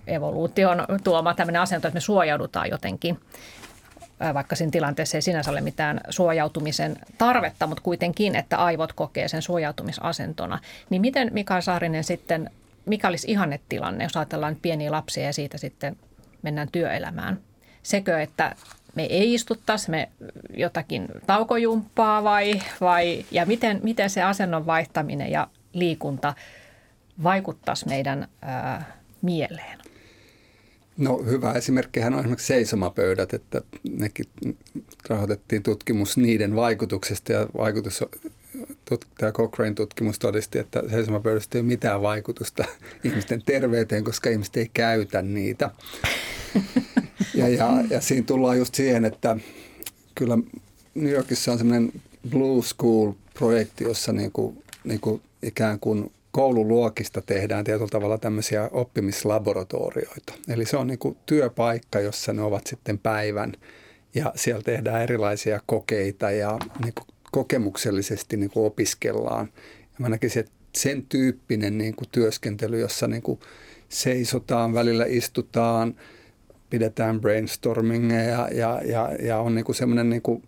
[0.08, 3.20] evoluution tuoma tämmöinen asento, että me suojaudutaan jotenkin
[4.34, 9.42] vaikka siinä tilanteessa ei sinänsä ole mitään suojautumisen tarvetta, mutta kuitenkin, että aivot kokee sen
[9.42, 10.60] suojautumisasentona.
[10.90, 12.52] Niin miten Mikael Saarinen sitten,
[12.86, 15.96] mikä olisi ihannetilanne, jos ajatellaan pieniä lapsia ja siitä sitten
[16.42, 17.40] mennään työelämään?
[17.84, 18.56] Sekö, että
[18.96, 20.10] me ei istuttaisi, me
[20.58, 26.34] jotakin taukojumppaa vai, vai ja miten, miten se asennon vaihtaminen ja liikunta
[27.24, 29.80] vaikuttaisi meidän ää, mieleen?
[30.98, 33.62] No hyvä esimerkkihän on esimerkiksi seisomapöydät, että
[33.98, 34.26] nekin
[35.10, 38.04] rahoitettiin tutkimus niiden vaikutuksesta ja vaikutus,
[39.18, 42.66] tämä Cochrane-tutkimus todisti, että seisomapöydästä ei ole mitään vaikutusta
[43.04, 45.72] ihmisten terveyteen, koska ihmiset ei käytä niitä.
[47.34, 49.38] Ja, ja, ja siinä tullaan just siihen, että
[50.16, 50.38] kyllä
[50.96, 51.92] New Yorkissa on semmoinen
[52.30, 60.34] Blue School-projekti, jossa niin kuin, niin kuin ikään kuin koululuokista tehdään tietyllä tavalla tämmöisiä oppimislaboratorioita.
[60.48, 63.54] Eli se on niin kuin työpaikka, jossa ne ovat sitten päivän
[64.16, 69.50] ja siellä tehdään erilaisia kokeita ja niin kuin kokemuksellisesti niin kuin opiskellaan.
[69.84, 73.40] Ja mä näkisin, että sen tyyppinen niin kuin työskentely, jossa niin kuin
[73.90, 75.96] seisotaan, välillä istutaan,
[76.70, 80.44] pidetään brainstormingia ja, ja, ja, ja on niin kuin semmoinen niin kuin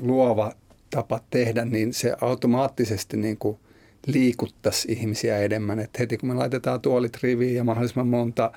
[0.00, 0.52] luova
[0.90, 3.58] tapa tehdä, niin se automaattisesti niin kuin
[4.06, 5.78] liikuttaisi ihmisiä enemmän.
[5.78, 8.52] Et heti kun me laitetaan tuolit riviin ja mahdollisimman monta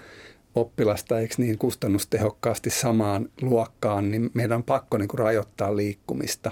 [0.55, 6.51] oppilasta eikö niin kustannustehokkaasti samaan luokkaan, niin meidän on pakko niin kuin rajoittaa liikkumista.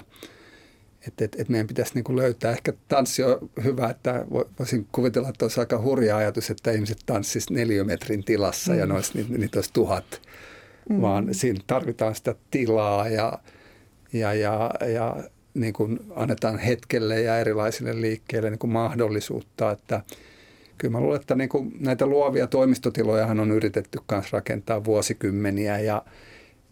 [1.06, 4.24] Et, et, et meidän pitäisi niin kuin löytää, ehkä tanssi on hyvä, että
[4.58, 8.78] voisin kuvitella, että olisi aika hurja ajatus, että ihmiset tanssisivat neliömetrin tilassa mm.
[8.78, 10.22] ja nois, niitä, niitä olisi tuhat,
[10.88, 11.00] mm.
[11.00, 13.38] vaan siinä tarvitaan sitä tilaa ja,
[14.12, 15.16] ja, ja, ja
[15.54, 20.02] niin kuin annetaan hetkelle ja erilaisille liikkeille niin kuin mahdollisuutta, että
[20.78, 26.02] kyllä mä luulen, että niin kuin näitä luovia toimistotilojahan on yritetty myös rakentaa vuosikymmeniä ja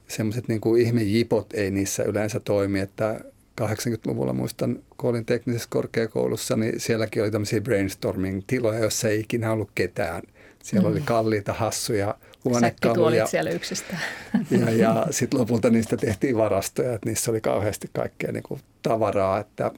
[0.08, 3.20] semmoiset niin ihmejipot ei niissä yleensä toimi, että
[3.60, 9.70] 80-luvulla muistan, kun olin teknisessä korkeakoulussa, niin sielläkin oli tämmöisiä brainstorming-tiloja, joissa ei ikinä ollut
[9.74, 10.22] ketään.
[10.62, 10.92] Siellä mm.
[10.92, 13.26] oli kalliita, hassuja huonekaluja.
[13.26, 14.02] siellä yksistään.
[14.50, 19.40] Ja, ja sitten lopulta niistä tehtiin varastoja, että niissä oli kauheasti kaikkea niin kuin tavaraa,
[19.40, 19.70] että,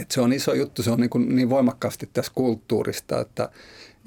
[0.00, 3.48] että se on iso juttu, se on niin, kuin niin voimakkaasti tässä kulttuurista, että,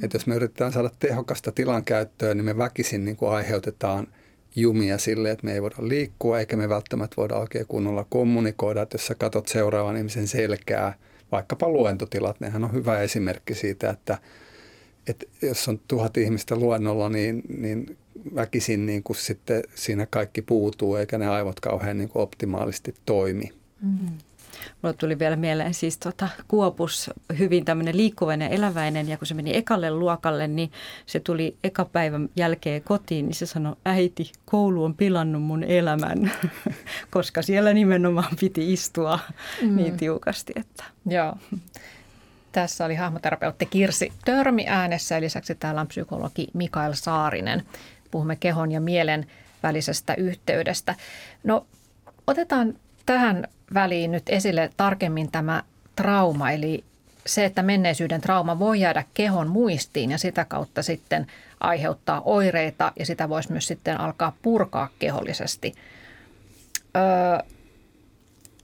[0.04, 4.08] että jos me yritetään saada tehokasta tilan käyttöön, niin me väkisin niin kuin aiheutetaan–
[4.56, 8.82] jumia sille, että me ei voida liikkua eikä me välttämättä voida oikein kunnolla kommunikoida.
[8.82, 10.94] Että jos sä katot seuraavan ihmisen selkää,
[11.32, 14.18] vaikkapa luentotilat, nehän on hyvä esimerkki siitä, että,
[15.08, 17.98] että jos on tuhat ihmistä luennolla, niin, niin
[18.36, 23.54] väkisin niin kuin sitten siinä kaikki puutuu eikä ne aivot kauhean niin kuin optimaalisesti toimi.
[23.82, 24.18] Mm-hmm.
[24.82, 29.34] Mulle tuli vielä mieleen siis tota, Kuopus hyvin tämmöinen liikkuvainen ja eläväinen ja kun se
[29.34, 30.72] meni ekalle luokalle, niin
[31.06, 36.32] se tuli ekapäivän jälkeen kotiin, niin se sanoi, äiti, koulu on pilannut mun elämän,
[37.12, 39.20] koska siellä nimenomaan piti istua
[39.62, 39.76] mm.
[39.76, 40.54] niin tiukasti.
[40.56, 40.84] Että.
[41.06, 41.38] Joo.
[42.52, 47.64] Tässä oli hahmoterapeutti Kirsi Törmi äänessä ja lisäksi täällä on psykologi Mikael Saarinen.
[48.12, 49.26] Puhumme kehon ja mielen
[49.64, 50.96] välisestä yhteydestä.
[51.44, 51.66] No
[52.28, 55.64] otetaan tähän väliin nyt esille tarkemmin tämä
[55.96, 56.84] trauma, eli
[57.26, 61.28] se, että menneisyyden trauma voi jäädä kehon muistiin ja sitä kautta sitten
[61.60, 65.74] aiheuttaa oireita ja sitä voisi myös sitten alkaa purkaa kehollisesti.
[66.98, 67.04] Öö,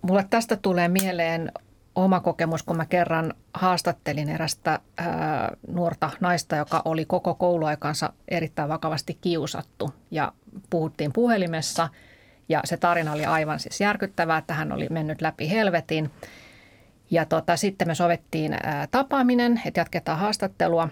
[0.01, 1.51] mulle tästä tulee mieleen
[1.95, 8.69] oma kokemus, kun mä kerran haastattelin erästä ää, nuorta naista, joka oli koko kouluaikansa erittäin
[8.69, 10.31] vakavasti kiusattu ja
[10.69, 11.89] puhuttiin puhelimessa–
[12.49, 16.11] ja se tarina oli aivan siis järkyttävää, että hän oli mennyt läpi helvetin.
[17.11, 20.89] Ja tota, sitten me sovettiin ää, tapaaminen, että jatketaan haastattelua.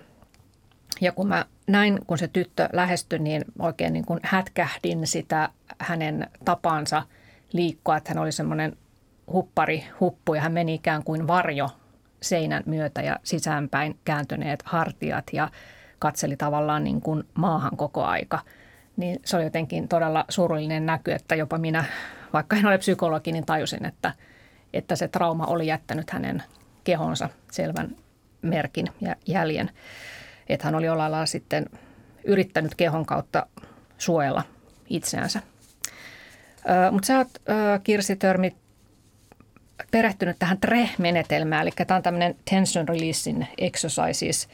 [1.02, 6.28] Ja kun mä näin, kun se tyttö lähestyi, niin oikein niin kuin hätkähdin sitä hänen
[6.46, 7.04] tapansa
[7.54, 8.78] liikkua, että hän oli semmoinen
[9.32, 11.70] huppari huppu ja hän meni ikään kuin varjo
[12.22, 15.50] seinän myötä ja sisäänpäin kääntyneet hartiat ja
[16.00, 18.40] katseli tavallaan niin kuin maahan koko aika–
[18.98, 21.86] niin se oli jotenkin todella surullinen näky, että jopa minä,
[22.34, 24.14] vaikka en ole psykologi, niin tajusin, että,
[24.74, 26.44] että se trauma oli jättänyt hänen
[26.84, 27.96] kehonsa selvän
[28.42, 29.70] merkin ja jäljen.
[30.50, 31.66] Että hän oli jollain lailla sitten
[32.24, 33.48] yrittänyt kehon kautta
[33.98, 34.44] suojella
[34.90, 35.40] itseänsä.
[36.92, 37.28] Mutta sä oot,
[37.84, 38.56] Kirsi Törmi,
[39.92, 44.50] perehtynyt tähän TRE-menetelmään, eli tämä on tämmöinen tension releasing exercises,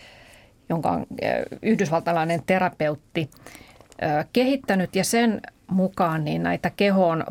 [0.69, 1.05] jonka on
[1.61, 3.29] yhdysvaltalainen terapeutti
[4.33, 7.23] kehittänyt ja sen mukaan niin näitä kehoon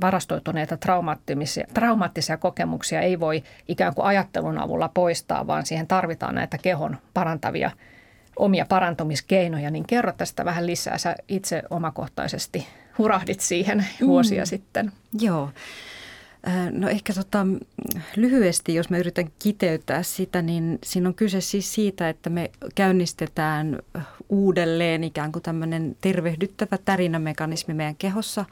[0.00, 6.58] varastoituneita traumaattisia, traumaattisia kokemuksia ei voi ikään kuin ajattelun avulla poistaa, vaan siihen tarvitaan näitä
[6.58, 7.70] kehon parantavia
[8.36, 9.70] omia parantumiskeinoja.
[9.70, 10.98] Niin kerro tästä vähän lisää.
[10.98, 12.66] Sä itse omakohtaisesti
[12.98, 14.46] hurahdit siihen vuosia mm.
[14.46, 14.92] sitten.
[15.20, 15.50] Joo.
[16.70, 17.46] No ehkä tota,
[18.16, 23.78] lyhyesti, jos mä yritän kiteyttää sitä, niin siinä on kyse siis siitä, että me käynnistetään
[24.28, 28.44] uudelleen ikään kuin tämmöinen tervehdyttävä tärinämekanismi meidän kehossa.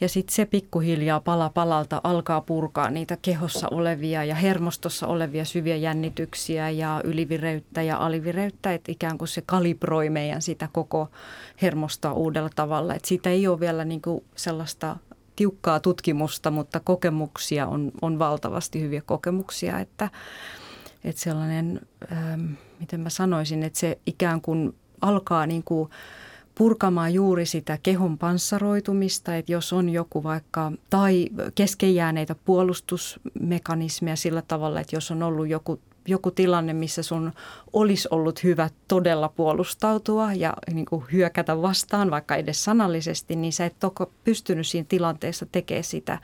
[0.00, 5.76] Ja sitten se pikkuhiljaa pala palalta alkaa purkaa niitä kehossa olevia ja hermostossa olevia syviä
[5.76, 8.74] jännityksiä ja ylivireyttä ja alivireyttä.
[8.74, 11.08] Että ikään kuin se kalibroi meidän sitä koko
[11.62, 12.94] hermostoa uudella tavalla.
[12.94, 14.96] Että siitä ei ole vielä niin kuin sellaista
[15.36, 20.10] tiukkaa tutkimusta, mutta kokemuksia on, on valtavasti hyviä kokemuksia, että,
[21.04, 21.80] että sellainen,
[22.12, 22.44] ähm,
[22.80, 25.90] miten mä sanoisin, että se ikään kuin alkaa niin kuin
[26.54, 34.80] purkamaan juuri sitä kehon panssaroitumista, että jos on joku vaikka, tai keskejääneitä puolustusmekanismeja sillä tavalla,
[34.80, 37.32] että jos on ollut joku joku tilanne, missä sun
[37.72, 43.66] olisi ollut hyvä todella puolustautua ja niin kuin hyökätä vastaan, vaikka edes sanallisesti, niin sä
[43.66, 46.18] et toko pystynyt siinä tilanteessa tekemään sitä.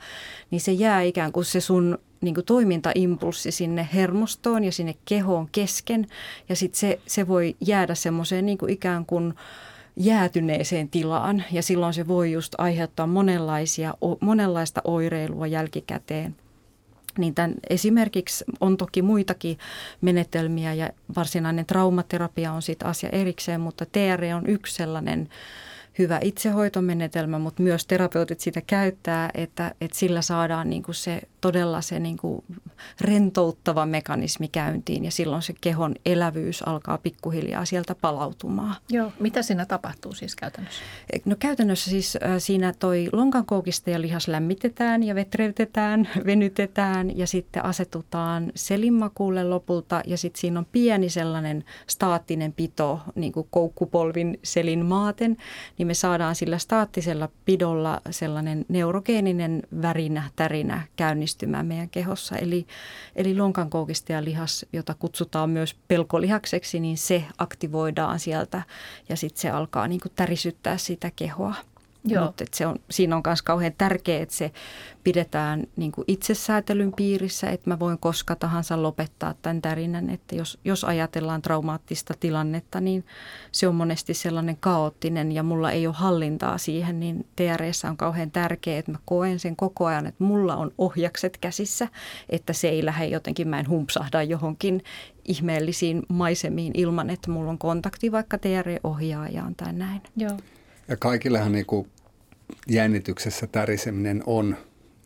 [0.51, 5.49] Niin se jää ikään kuin se sun niin kuin toimintaimpulssi sinne hermostoon ja sinne kehoon
[5.51, 6.07] kesken.
[6.49, 9.33] Ja sitten se, se voi jäädä semmoiseen niin kuin ikään kuin
[9.95, 11.43] jäätyneeseen tilaan.
[11.51, 16.35] Ja silloin se voi just aiheuttaa monenlaisia, monenlaista oireilua jälkikäteen–
[17.17, 19.57] niin tämän esimerkiksi on toki muitakin
[20.01, 25.29] menetelmiä ja varsinainen traumaterapia on siitä asia erikseen, mutta TR on yksi sellainen
[25.99, 31.81] hyvä itsehoitomenetelmä, mutta myös terapeutit sitä käyttää, että, että sillä saadaan niin kuin se todella
[31.81, 32.43] se niin kuin
[33.01, 38.75] rentouttava mekanismi käyntiin ja silloin se kehon elävyys alkaa pikkuhiljaa sieltä palautumaan.
[38.89, 40.81] Joo, mitä siinä tapahtuu siis käytännössä?
[41.25, 47.65] No käytännössä siis äh, siinä toi lonkankoukista ja lihas lämmitetään ja vetreytetään, venytetään ja sitten
[47.65, 54.85] asetutaan selinmakuulle lopulta ja sitten siinä on pieni sellainen staattinen pito niin kuin koukkupolvin selin
[54.85, 55.37] maaten,
[55.79, 62.35] niin me saadaan sillä staattisella pidolla sellainen neurogeeninen värinä, tärinä käynnistymään meidän kehossa.
[62.37, 62.67] Eli,
[63.15, 68.61] eli lonkankoukista lihas, jota kutsutaan myös pelkolihakseksi, niin se aktivoidaan sieltä
[69.09, 71.55] ja sitten se alkaa niin kuin tärisyttää sitä kehoa.
[72.03, 72.25] Joo.
[72.25, 74.51] Mutta se on, siinä on myös kauhean tärkeää, että se
[75.03, 80.09] pidetään niin kuin itsesäätelyn piirissä, että mä voin koska tahansa lopettaa tämän tärinän.
[80.09, 83.05] Että jos, jos ajatellaan traumaattista tilannetta, niin
[83.51, 88.31] se on monesti sellainen kaoottinen ja mulla ei ole hallintaa siihen, niin TRS on kauhean
[88.31, 91.87] tärkeää, että mä koen sen koko ajan, että mulla on ohjakset käsissä,
[92.29, 94.83] että se ei lähde jotenkin, mä en humpsahda johonkin
[95.25, 100.01] ihmeellisiin maisemiin ilman, että mulla on kontakti vaikka TR-ohjaajaan tai näin.
[100.17, 100.37] Joo.
[100.89, 101.87] Ja kaikillehan niin kuin
[102.67, 104.57] jännityksessä täriseminen on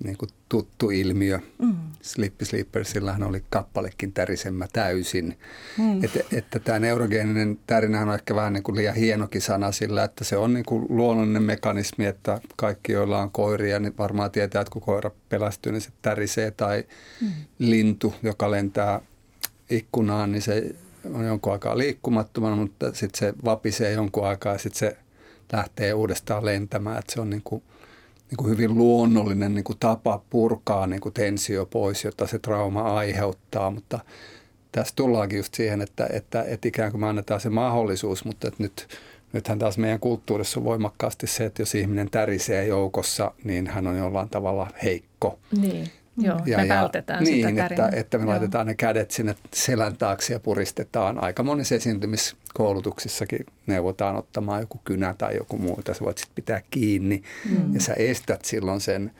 [0.04, 1.40] niin kuin tuttu ilmiö.
[1.60, 1.76] Mm.
[2.02, 5.38] Slippi Slippersillähän oli kappalekin tärisemmä täysin.
[5.78, 6.04] Mm.
[6.04, 10.24] Että, että tämä neurogeeninen tärinähän on ehkä vähän niin kuin liian hienokin sana sillä, että
[10.24, 14.72] se on niin kuin luonnollinen mekanismi, että kaikki, joilla on koiria, niin varmaan tietää, että
[14.72, 16.52] kun koira pelästyy, niin se tärisee.
[16.52, 16.84] Tai
[17.22, 17.28] mm.
[17.60, 19.02] lintu, joka lentää
[19.70, 20.76] ikkunaan, niin se
[21.14, 24.98] on jonkun aikaa liikkumattomana, mutta sitten se vapisee jonkun aikaa ja sitten se
[25.54, 27.00] lähtee uudestaan lentämään.
[27.00, 27.64] Että se on niin kuin,
[28.30, 32.82] niin kuin hyvin luonnollinen niin kuin tapa purkaa niin kuin tensio pois, jotta se trauma
[32.82, 33.72] aiheuttaa.
[33.72, 34.00] Mutta
[34.72, 38.64] tässä tullaankin just siihen, että, että, että ikään kuin me annetaan se mahdollisuus, mutta että
[38.64, 38.88] nyt,
[39.34, 43.98] nythän taas meidän kulttuurissa on voimakkaasti se, että jos ihminen tärisee joukossa, niin hän on
[43.98, 45.40] jollain tavalla heikko.
[45.62, 45.90] Niin.
[46.18, 48.32] Joo, ja, me vältetään ja, sitä niin, että, että me Joo.
[48.32, 51.24] laitetaan ne kädet sinne selän taakse ja puristetaan.
[51.24, 56.62] Aika monissa esiintymiskoulutuksissakin neuvotaan ottamaan joku kynä tai joku muu, jota sä voit sitten pitää
[56.72, 57.24] kiinni.
[57.50, 57.74] Mm.
[57.74, 59.12] Ja sä estät silloin sen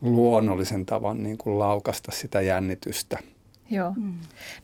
[0.00, 3.18] luonnollisen tavan niin kuin laukasta sitä jännitystä.
[3.70, 3.92] Joo.
[3.96, 4.14] Mm.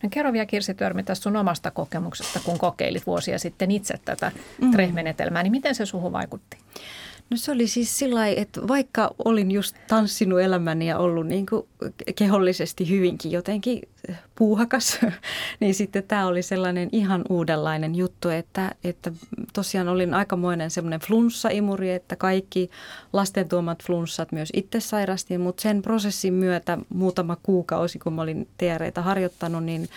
[0.03, 4.33] No kerro vielä Kirsi Törmi tästä sun omasta kokemuksesta, kun kokeilit vuosia sitten itse tätä
[4.61, 4.71] mm.
[4.71, 6.59] treh-menetelmää, niin miten se suhun vaikutti?
[7.31, 11.67] No se oli siis sillä että vaikka olin just tanssinut elämäni ja ollut niin kuin
[12.17, 13.83] kehollisesti hyvinkin jotenkin
[14.35, 14.99] puuhakas,
[15.61, 19.13] niin sitten tämä oli sellainen ihan uudenlainen juttu, että, että
[19.53, 22.71] tosiaan olin aikamoinen semmoinen flunssaimuri, että kaikki
[23.13, 28.49] lasten tuomat flunssat myös itse sairastin, mutta sen prosessin myötä muutama kuukausi, kun mä olin
[28.59, 29.89] TREitä harjoittanut, niin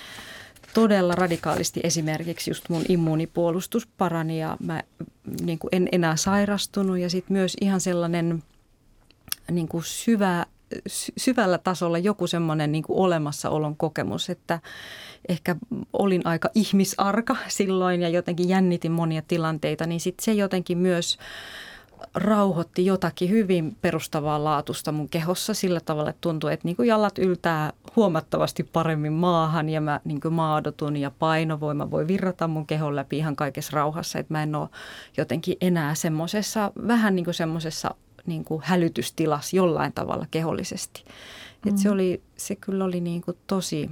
[0.74, 4.84] todella radikaalisti esimerkiksi just mun immuunipuolustus parani ja mä
[5.42, 8.44] niin kuin en enää sairastunut ja sitten myös ihan sellainen
[9.52, 10.46] niin kuin syvä,
[11.18, 14.60] syvällä tasolla joku semmoinen niin olemassaolon kokemus, että
[15.30, 15.56] ehkä
[15.94, 21.18] olin aika ihmisarka silloin ja jotenkin jännitin monia tilanteita, niin sitten se jotenkin myös
[22.14, 27.18] rauhoitti jotakin hyvin perustavaa laatusta mun kehossa sillä tavalla, että tuntui, että niin kuin jalat
[27.18, 32.96] yltää huomattavasti paremmin maahan ja mä niin kuin maadotun ja painovoima voi virrata mun kehon
[32.96, 34.70] läpi ihan kaikessa rauhassa, että mä en ole
[35.18, 41.04] jotenkin enää semmoisessa, vähän niin kuin semmoisessa niin kuin hälytystilassa jollain tavalla kehollisesti.
[41.06, 41.70] Mm.
[41.70, 43.90] Et se, oli, se kyllä oli niin kuin tosi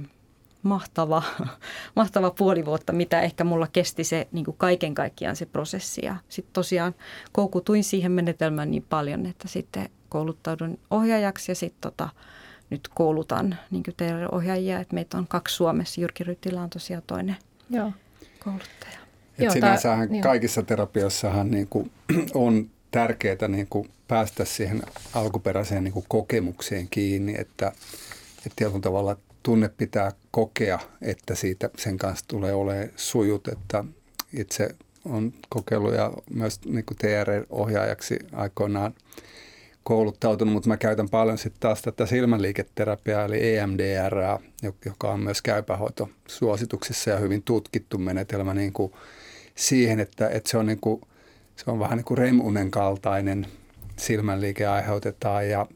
[0.62, 1.22] mahtava,
[1.96, 6.00] mahtava puoli vuotta, mitä ehkä mulla kesti se niin kuin kaiken kaikkiaan se prosessi.
[6.04, 6.94] Ja sitten tosiaan
[7.32, 12.08] koukutuin siihen menetelmään niin paljon, että sitten kouluttaudun ohjaajaksi ja sitten tota,
[12.70, 16.00] nyt koulutan niin teille ohjaajia, että meitä on kaksi Suomessa.
[16.00, 17.36] Jyrki Ryttilä on tosiaan toinen
[17.70, 17.92] Joo.
[18.44, 18.98] kouluttaja.
[19.38, 21.90] Et Joo, sinänsähän kaikissa terapioissahan niin kuin
[22.34, 24.82] on tärkeää niin kuin päästä siihen
[25.14, 27.72] alkuperäiseen niin kuin kokemukseen kiinni, että,
[28.36, 29.16] että tietyllä tavalla
[29.48, 33.84] tunne pitää kokea, että siitä sen kanssa tulee olemaan sujut, että
[34.32, 38.94] itse on kokeillut ja myös niin TR-ohjaajaksi aikoinaan
[39.82, 44.14] kouluttautunut, mutta mä käytän paljon sitten taas tätä silmänliiketerapiaa eli EMDR,
[44.84, 48.92] joka on myös käypähoitosuosituksissa ja hyvin tutkittu menetelmä niin kuin
[49.54, 51.00] siihen, että, että se, on niin kuin,
[51.56, 53.46] se on vähän niin kuin remunen kaltainen
[53.96, 55.66] silmänliike aiheutetaan ja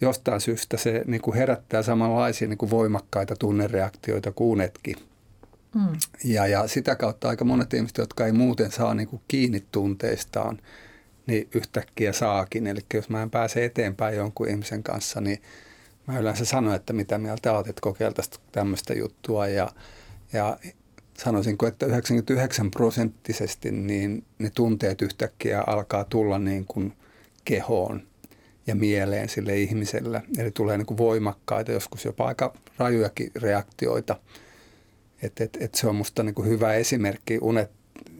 [0.00, 4.96] jostain syystä se niin kuin herättää samanlaisia niin kuin voimakkaita tunnereaktioita kuin unetkin.
[5.74, 5.98] Mm.
[6.24, 10.58] Ja, ja sitä kautta aika monet ihmiset, jotka ei muuten saa niin kuin kiinni tunteistaan,
[11.26, 12.66] niin yhtäkkiä saakin.
[12.66, 15.42] Eli jos mä en pääse eteenpäin jonkun ihmisen kanssa, niin
[16.06, 19.48] mä yleensä sanon, että mitä mieltä olet, että kokeiltaisiin tämmöistä juttua.
[19.48, 19.70] Ja,
[20.32, 20.58] ja
[21.18, 26.92] sanoisinko, että 99 prosenttisesti niin ne tunteet yhtäkkiä alkaa tulla niin kuin
[27.44, 28.02] kehoon
[28.66, 30.22] ja mieleen sille ihmiselle.
[30.38, 34.16] Eli tulee niin kuin voimakkaita, joskus jopa aika rajujakin reaktioita.
[35.22, 37.70] Et, et, et se on minusta niin hyvä esimerkki unet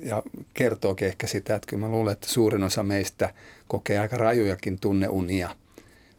[0.03, 0.22] ja
[0.55, 3.34] kertookin ehkä sitä, että kyllä mä luulen, että suurin osa meistä
[3.68, 5.49] kokee aika rajujakin tunneunia–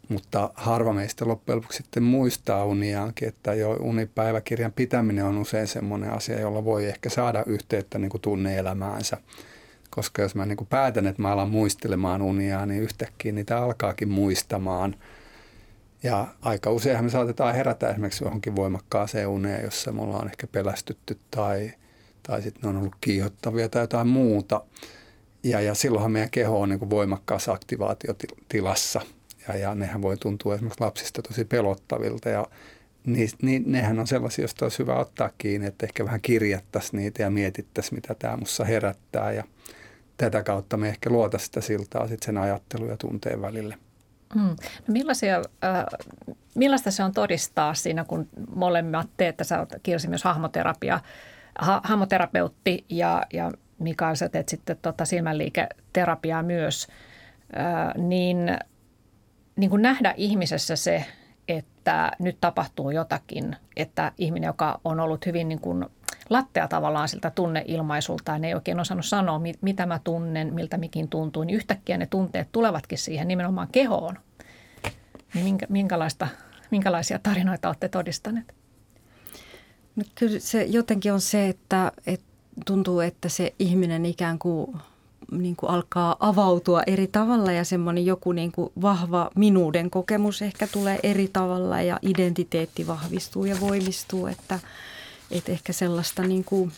[0.10, 6.10] mutta harva meistä loppujen lopuksi sitten muistaa uniaankin, että jo unipäiväkirjan pitäminen on usein semmoinen
[6.10, 9.18] asia, jolla voi ehkä saada yhteyttä niin kuin tunneelämäänsä.
[9.96, 14.10] Koska jos mä niin kuin päätän, että mä alan muistelemaan uniaa, niin yhtäkkiä niitä alkaakin
[14.10, 14.96] muistamaan.
[16.04, 21.20] Ja aika useinhan me saatetaan herätä esimerkiksi johonkin voimakkaaseen uneen, jossa me ollaan ehkä pelästytty
[21.32, 21.72] tai,
[22.24, 24.62] tai sitten ne on ollut kiihottavia tai jotain muuta.
[25.44, 29.02] Ja, ja silloinhan meidän keho on niin kuin voimakkaassa aktivaatiotilassa–
[29.48, 32.46] ja, ja nehän voi tuntua esimerkiksi lapsista tosi pelottavilta ja
[33.06, 37.24] niin, niin, nehän on sellaisia, joista olisi hyvä ottaa kiinni, että ehkä vähän kirjattaisiin niitä
[37.24, 39.44] ja mietittäisiin, mitä tämä mussa herättää ja
[40.18, 43.78] tätä kautta me ehkä luota sitä siltaa sitten sen ajattelun ja tunteen välille.
[44.34, 44.56] Hmm.
[44.88, 45.86] No millaisia, äh,
[46.56, 51.00] millaista se on todistaa siinä, kun molemmat teette, sä olet Kirsi myös hahmoterapia,
[51.60, 56.88] ha, hahmoterapeutti ja, ja Mikael sä teet sitten tota silmänliiketerapiaa myös,
[57.58, 58.38] äh, niin–
[59.56, 61.06] niin kuin nähdä ihmisessä se,
[61.48, 65.86] että nyt tapahtuu jotakin, että ihminen, joka on ollut hyvin niin kuin
[66.30, 71.56] lattea tavallaan siltä tunneilmaisulta, ei oikein osannut sanoa, mitä mä tunnen, miltä mikin tuntuu, niin
[71.56, 74.18] yhtäkkiä ne tunteet tulevatkin siihen nimenomaan kehoon.
[75.34, 76.28] Niin minkä, minkälaista,
[76.72, 78.56] minkälaisia tarinoita olette todistaneet?
[79.96, 82.26] No kyllä se jotenkin on se, että, että
[82.66, 84.78] tuntuu, että se ihminen ikään kuin
[85.32, 90.68] niin kuin alkaa avautua eri tavalla ja semmoinen joku niin kuin vahva minuuden kokemus ehkä
[90.68, 94.60] tulee eri tavalla ja identiteetti vahvistuu ja voimistuu, että,
[95.32, 96.72] että ehkä sellaista niin kuin,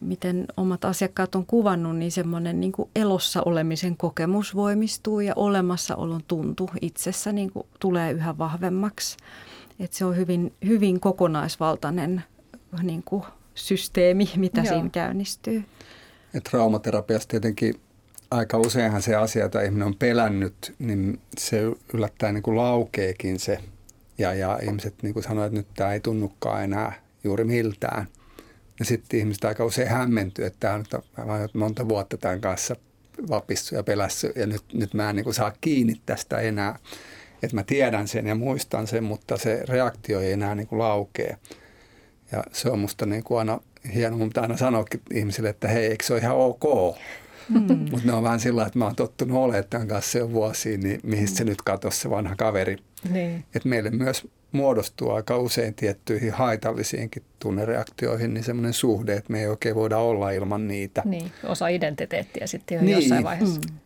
[0.00, 6.20] miten omat asiakkaat on kuvannut, niin semmoinen niin kuin elossa olemisen kokemus voimistuu ja olemassaolon
[6.28, 9.16] tuntu itsessä niin kuin tulee yhä vahvemmaksi.
[9.80, 12.24] Että se on hyvin, hyvin kokonaisvaltainen
[12.82, 13.22] niin kuin
[13.54, 14.68] systeemi, mitä Joo.
[14.68, 15.64] siinä käynnistyy.
[16.32, 17.74] Ja traumaterapiassa tietenkin
[18.30, 21.62] aika useinhan se asia, jota ihminen on pelännyt, niin se
[21.94, 23.58] yllättäen niin kuin laukeekin se.
[24.18, 28.06] Ja, ja ihmiset niin kuin sanoo, että nyt tämä ei tunnukaan enää juuri miltään.
[28.78, 32.76] Ja sitten ihmiset aika usein hämmentyy, että tämä on nyt monta vuotta tämän kanssa
[33.30, 36.78] vapissu ja pelässy ja nyt, nyt mä en niin kuin saa kiinni tästä enää.
[37.42, 41.36] Että mä tiedän sen ja muistan sen, mutta se reaktio ei enää niin kuin laukee.
[42.32, 43.60] Ja se on musta niin kuin aina
[43.94, 46.64] hieno, mutta aina sanoakin ihmisille, että hei, eikö se ole ihan ok?
[47.48, 47.78] Mm.
[47.90, 51.00] Mutta ne on vähän sillä että mä oon tottunut olemaan tämän kanssa jo vuosiin, niin
[51.02, 52.76] mihin se nyt katosi se vanha kaveri.
[53.10, 53.44] Niin.
[53.54, 59.46] Että meille myös muodostuu aika usein tiettyihin haitallisiinkin tunnereaktioihin niin semmoinen suhde, että me ei
[59.46, 61.02] oikein voida olla ilman niitä.
[61.04, 62.96] Niin, osa identiteettiä sitten jo niin.
[62.96, 63.60] jossain vaiheessa.
[63.70, 63.76] Mm.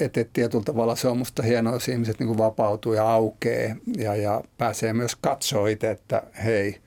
[0.00, 4.16] Että et tietyllä tavalla se on musta hienoa, jos ihmiset niin vapautuu ja aukeaa ja,
[4.16, 6.76] ja pääsee myös katsoa itse, että hei–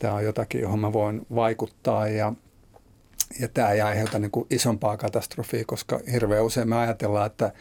[0.00, 2.32] tämä on jotakin, johon mä voin vaikuttaa ja,
[3.40, 7.52] ja tämä ei aiheuta niin kuin isompaa katastrofia, koska hirveän usein me ajatellaan, että,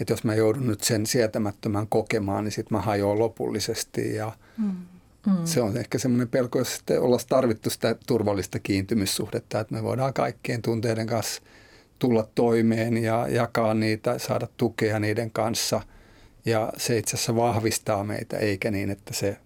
[0.00, 4.72] että jos mä joudun nyt sen sietämättömän kokemaan, niin sitten mä hajoan lopullisesti ja mm.
[5.26, 5.36] Mm.
[5.44, 10.14] Se on ehkä semmoinen pelko, jos sitten ollaan tarvittu sitä turvallista kiintymyssuhdetta, että me voidaan
[10.14, 11.42] kaikkien tunteiden kanssa
[11.98, 15.80] tulla toimeen ja jakaa niitä, saada tukea niiden kanssa.
[16.44, 19.36] Ja se itse asiassa vahvistaa meitä, eikä niin, että se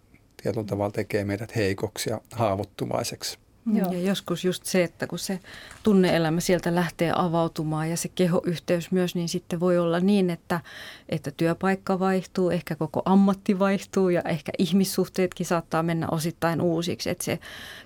[0.43, 3.39] tietyllä tavalla tekee meidät heikoksi ja haavoittuvaiseksi.
[3.73, 3.93] Joo.
[3.93, 5.41] Ja joskus just se, että kun se
[5.83, 10.61] tunneelämä sieltä lähtee avautumaan ja se kehoyhteys myös, niin sitten voi olla niin, että,
[11.09, 17.11] että työpaikka vaihtuu, ehkä koko ammatti vaihtuu ja ehkä ihmissuhteetkin saattaa mennä osittain uusiksi.
[17.11, 17.39] Että se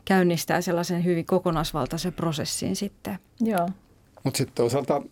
[0.05, 3.18] käynnistää sellaisen hyvin kokonaisvaltaisen prosessin sitten.
[3.41, 3.68] Joo.
[4.24, 5.03] Mutta sitten toisaalta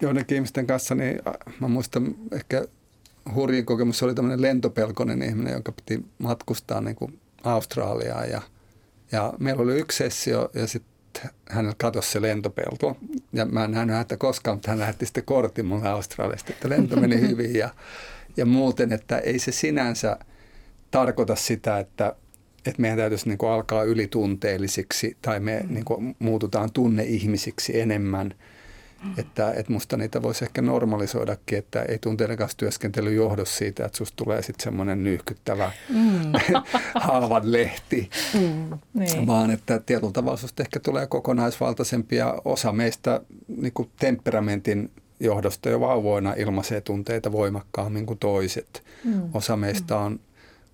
[0.00, 1.20] joidenkin ihmisten kanssa, niin
[1.60, 2.64] mä muistan ehkä
[3.34, 8.42] hurjin kokemus oli tämmöinen lentopelkonen ihminen, joka piti matkustaa niin kuin Australiaan ja,
[9.12, 12.96] ja meillä oli yksi sessio ja sitten hänellä katosi se lentopelto.
[13.32, 16.96] Ja mä en nähnyt häntä koskaan, mutta hän lähetti sitten kortin mulle Australiasta, että lento
[16.96, 17.54] meni hyvin.
[17.54, 17.70] Ja,
[18.36, 20.16] ja muuten, että ei se sinänsä
[20.90, 22.16] tarkoita sitä, että,
[22.66, 25.74] että meidän täytyisi niin kuin alkaa ylitunteellisiksi tai me mm.
[25.74, 28.34] niin kuin muututaan tunneihmisiksi enemmän–
[29.16, 33.98] että, että musta niitä voisi ehkä normalisoidakin, että ei tunteiden kanssa työskentely johdu siitä, että
[33.98, 36.32] susta tulee sitten semmoinen nyyhkyttävä mm.
[37.06, 39.26] haavan lehti, mm, niin.
[39.26, 44.90] vaan että tietyllä tavalla susta ehkä tulee kokonaisvaltaisempi ja osa meistä niin kuin temperamentin
[45.20, 48.82] johdosta jo vauvoina ilmaisee tunteita voimakkaammin kuin toiset.
[49.04, 49.22] Mm.
[49.34, 50.20] Osa meistä on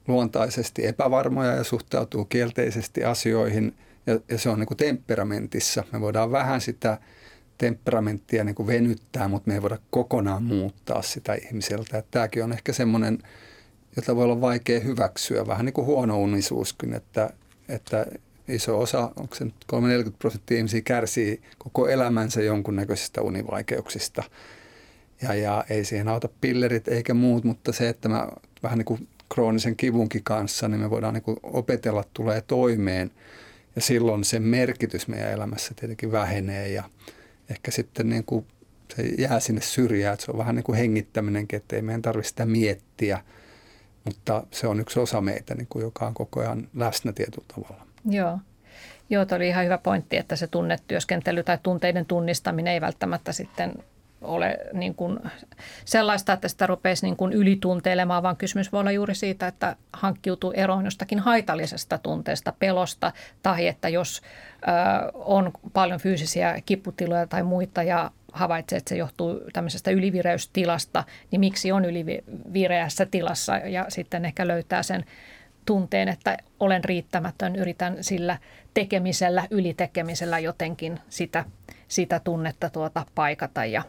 [0.09, 3.75] luontaisesti epävarmoja ja suhtautuu kielteisesti asioihin
[4.07, 5.85] ja, ja se on niin kuin temperamentissa.
[5.93, 6.99] Me voidaan vähän sitä
[7.59, 11.99] temperamenttia niin kuin venyttää, mutta me ei voida kokonaan muuttaa sitä ihmiseltä.
[11.99, 13.19] Että tämäkin on ehkä semmoinen,
[13.97, 17.31] jota voi olla vaikea hyväksyä, vähän niin kuin huono unisuuskin, että,
[17.69, 18.07] että
[18.49, 24.23] iso osa, onko se nyt 30 prosenttia ihmisiä kärsii koko elämänsä jonkunnäköisistä univaikeuksista.
[25.23, 28.29] Ja, ja ei siihen auta pillerit eikä muut, mutta se, että mä
[28.63, 33.11] vähän niin kuin kroonisen kivunkin kanssa, niin me voidaan niin kuin opetella tulee toimeen.
[33.77, 36.85] Ja silloin se merkitys meidän elämässä tietenkin vähenee ja
[37.51, 38.47] ehkä sitten niin kuin
[38.97, 42.29] se jää sinne syrjään, että se on vähän niin kuin hengittäminenkin, että ei meidän tarvitse
[42.29, 43.23] sitä miettiä,
[44.05, 47.87] mutta se on yksi osa meitä, niin kuin, joka on koko ajan läsnä tietyllä tavalla.
[48.11, 48.39] Joo.
[49.11, 53.75] Joo, tuo oli ihan hyvä pointti, että se tunnetyöskentely tai tunteiden tunnistaminen ei välttämättä sitten
[54.23, 55.19] ole niin kuin
[55.85, 60.53] sellaista, että sitä rupeisi niin kuin ylitunteilemaan, vaan kysymys voi olla juuri siitä, että hankkiutuu
[60.57, 63.13] eroon jostakin haitallisesta tunteesta, pelosta,
[63.43, 64.71] tai että jos ö,
[65.15, 71.73] on paljon fyysisiä kiputiloja tai muita ja havaitsee, että se johtuu tämmöisestä ylivireystilasta, niin miksi
[71.73, 73.57] on ylivireässä tilassa?
[73.57, 75.05] Ja sitten ehkä löytää sen
[75.65, 78.39] tunteen, että olen riittämätön, yritän sillä
[78.75, 81.45] tekemisellä, ylitekemisellä jotenkin sitä,
[81.89, 83.83] sitä tunnetta tuota paikata ja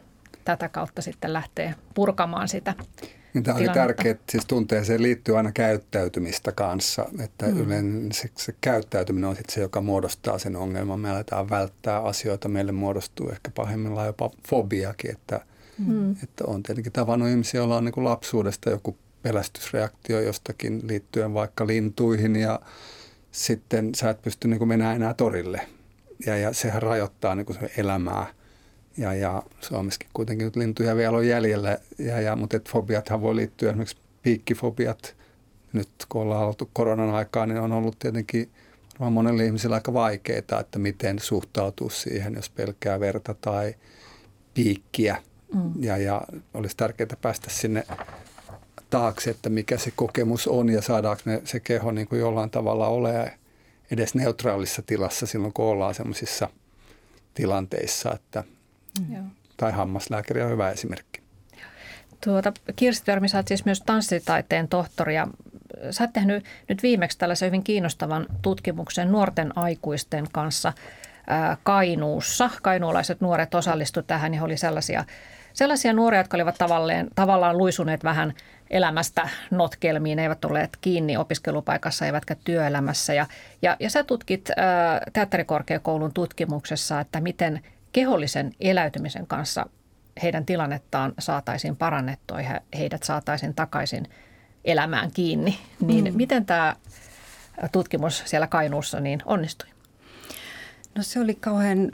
[0.50, 2.74] tätä kautta sitten lähtee purkamaan sitä
[3.34, 7.58] niin Tämä on tärkeää, että siis tunteeseen liittyy aina käyttäytymistä kanssa, että mm.
[7.58, 11.00] yleensä se käyttäytyminen on sitten se, joka muodostaa sen ongelman.
[11.00, 15.46] Me aletaan välttää asioita, meille muodostuu ehkä pahimmillaan jopa fobiakin, että,
[15.78, 16.12] mm.
[16.12, 21.68] että on tietenkin tavannut ihmisiä, joilla on niin kuin lapsuudesta joku pelästysreaktio jostakin liittyen vaikka
[21.68, 22.60] lintuihin ja
[23.32, 25.62] sitten sä et pysty niin kuin mennä enää torille.
[26.26, 28.26] Ja, ja sehän rajoittaa niin kuin se elämää–
[28.98, 33.36] ja, ja Suomessakin kuitenkin nyt lintuja vielä on jäljellä, ja, ja, mutta et fobiathan voi
[33.36, 35.16] liittyä esimerkiksi piikkifobiat.
[35.74, 38.50] Nyt kun ollaan oltu koronan aikaa, niin on ollut tietenkin
[39.00, 43.76] varmaan monelle ihmiselle aika vaikeaa, että miten suhtautuu siihen, jos pelkää verta tai
[44.54, 45.18] piikkiä.
[45.54, 45.72] Mm.
[45.80, 46.22] Ja, ja
[46.54, 47.84] olisi tärkeää päästä sinne
[48.90, 52.88] taakse, että mikä se kokemus on ja saadaanko ne, se keho niin kuin jollain tavalla
[52.88, 53.34] ole
[53.92, 56.50] edes neutraalissa tilassa silloin, kun ollaan sellaisissa
[57.34, 58.44] tilanteissa, että
[59.08, 59.30] Mm.
[59.58, 61.22] Tai hammaslääkäri on hyvä esimerkki.
[62.24, 65.28] Tuota, Kirsti Törmi, sä oot siis myös tanssitaiteen tohtori ja
[65.92, 70.74] sä oot tehnyt nyt viimeksi tällaisen hyvin kiinnostavan tutkimuksen nuorten aikuisten kanssa
[71.28, 72.50] ää, Kainuussa.
[72.62, 75.06] Kainuulaiset nuoret osallistuivat tähän ja oli sellaisia,
[75.54, 78.34] sellaisia nuoria, jotka olivat tavallaan, tavallaan luisuneet vähän
[78.70, 83.14] elämästä notkelmiin, eivät olleet kiinni opiskelupaikassa eivätkä työelämässä.
[83.14, 83.26] Ja,
[83.62, 87.60] ja, ja sä tutkit ää, teatterikorkeakoulun tutkimuksessa, että miten–
[87.92, 89.66] kehollisen eläytymisen kanssa
[90.24, 94.08] heidän tilannettaan saataisiin parannettua ja heidät saataisiin takaisin
[94.66, 95.60] elämään kiinni.
[95.82, 96.18] Niin mm.
[96.18, 96.76] miten tämä
[97.72, 99.70] tutkimus siellä Kainuussa niin onnistui?
[100.96, 101.92] No se oli kauhean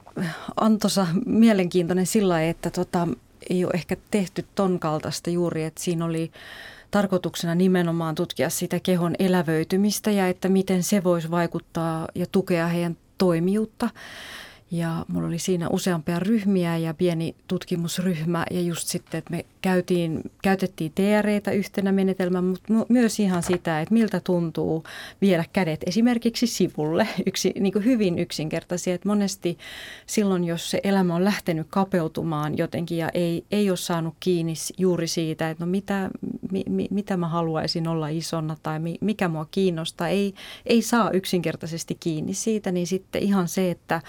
[0.56, 3.08] antoisa, mielenkiintoinen sillä että tota,
[3.50, 6.32] ei ole ehkä tehty ton kaltaista juuri, että siinä oli
[6.92, 12.98] tarkoituksena nimenomaan tutkia sitä kehon elävöitymistä ja että miten se voisi vaikuttaa ja tukea heidän
[13.18, 13.90] toimijuutta.
[14.72, 20.22] Ja mulla oli siinä useampia ryhmiä ja pieni tutkimusryhmä ja just sitten, että me käytiin,
[20.42, 24.84] käytettiin TREitä yhtenä menetelmän, mutta myös ihan sitä, että miltä tuntuu
[25.22, 27.08] viedä kädet esimerkiksi sivulle.
[27.28, 29.58] Yksi, niin kuin hyvin yksinkertaisia, että monesti
[30.06, 35.08] silloin, jos se elämä on lähtenyt kapeutumaan jotenkin ja ei, ei ole saanut kiinni juuri
[35.08, 36.10] siitä, että no mitä,
[36.70, 40.34] mi, mitä mä haluaisin olla isona tai mikä mua kiinnostaa, ei,
[40.66, 44.02] ei saa yksinkertaisesti kiinni siitä, niin sitten ihan se, että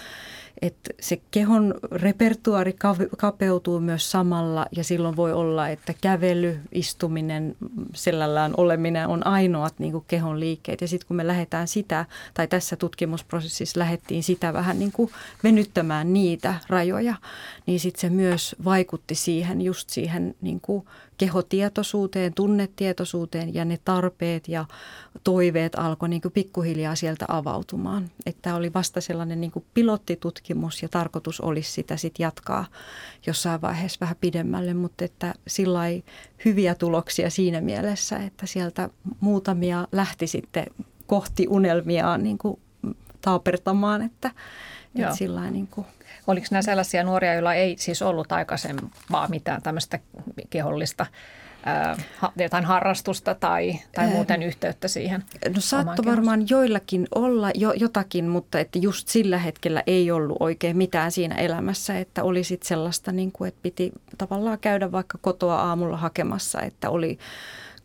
[0.62, 2.76] että se kehon repertuari
[3.18, 7.56] kapeutuu myös samalla ja silloin voi olla, että kävely, istuminen,
[7.94, 10.80] sellällään oleminen on ainoat niin kuin kehon liikkeet.
[10.80, 15.10] Ja sitten kun me lähdetään sitä, tai tässä tutkimusprosessissa lähdettiin sitä vähän niin kuin
[15.44, 17.14] venyttämään niitä rajoja,
[17.66, 20.84] niin sitten se myös vaikutti siihen, just siihen niin kuin
[21.18, 24.64] kehotietoisuuteen, tunnetietoisuuteen ja ne tarpeet ja
[25.24, 28.10] toiveet alkoi niin kuin pikkuhiljaa sieltä avautumaan.
[28.26, 30.45] Että oli vasta sellainen niin kuin pilottitutkimus
[30.82, 32.66] ja tarkoitus olisi sitä sitten jatkaa
[33.26, 35.80] jossain vaiheessa vähän pidemmälle, mutta että sillä
[36.44, 38.90] hyviä tuloksia siinä mielessä, että sieltä
[39.20, 40.66] muutamia lähti sitten
[41.06, 42.60] kohti unelmiaan niin kuin
[43.20, 44.30] taapertamaan, että,
[44.94, 45.86] että sillä niin kuin
[46.26, 49.98] Oliko nämä sellaisia nuoria, joilla ei siis ollut aikaisempaa mitään tämmöistä
[50.50, 51.06] kehollista
[52.36, 55.24] jotain harrastusta tai, tai muuten yhteyttä siihen?
[55.54, 60.76] No saattoi varmaan joillakin olla jo, jotakin, mutta että just sillä hetkellä ei ollut oikein
[60.76, 65.62] mitään siinä elämässä, että oli sitten sellaista, niin kuin, että piti tavallaan käydä vaikka kotoa
[65.62, 67.18] aamulla hakemassa, että oli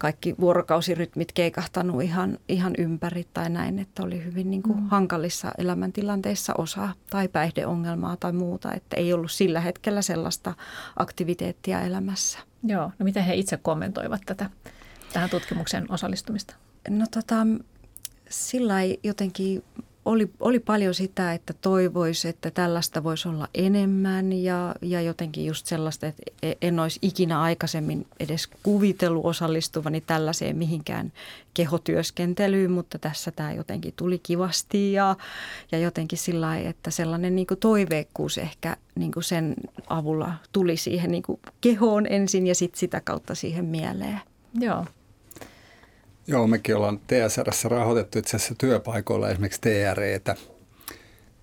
[0.02, 4.88] kaikki vuorokausirytmit keikahtanut ihan, ihan ympäri tai näin, että oli hyvin niin kuin mm.
[4.88, 10.54] hankalissa elämäntilanteissa osa tai päihdeongelmaa tai muuta, että ei ollut sillä hetkellä sellaista
[10.96, 12.40] aktiviteettia elämässä.
[12.64, 14.50] Joo, no miten he itse kommentoivat tätä,
[15.14, 16.56] tähän tutkimuksen osallistumista?
[16.90, 17.36] No tota,
[18.30, 19.64] sillä jotenkin
[20.06, 25.66] oli, oli paljon sitä, että toivoisi, että tällaista voisi olla enemmän ja, ja jotenkin just
[25.66, 31.14] sellaista, että e, en olisi ikinä aikaisemmin edes kuvitellut osallistuvani tällaiseen mihinkään
[31.54, 35.16] kehotyöskentelyyn, mutta tässä tämä jotenkin tuli kivasti ja,
[35.72, 39.56] ja jotenkin sillä että sellainen niin toiveikkuus ehkä niin sen
[39.88, 41.24] avulla tuli siihen niin
[41.62, 44.22] kehoon ensin ja sitten sitä kautta siihen mieleen.
[44.60, 44.86] Joo,
[46.32, 50.36] Joo, mekin ollaan TSRssä rahoitettu itse asiassa työpaikoilla esimerkiksi TREtä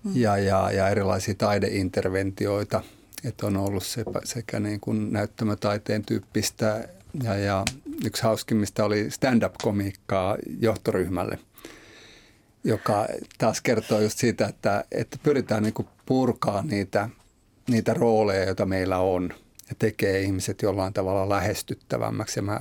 [0.03, 0.11] mm.
[0.15, 2.83] ja, ja, ja erilaisia taideinterventioita.
[3.23, 6.87] Että on ollut se, sekä niin kuin näyttämötaiteen tyyppistä
[7.23, 7.63] ja, ja
[8.05, 11.39] yksi hauskimmista oli stand-up-komiikkaa johtoryhmälle,
[12.63, 17.09] joka taas kertoo just siitä, että, että pyritään niin kuin purkaa niitä,
[17.67, 19.29] niitä rooleja, joita meillä on
[19.69, 22.39] ja tekee ihmiset jollain tavalla lähestyttävämmäksi.
[22.39, 22.59] Ja mä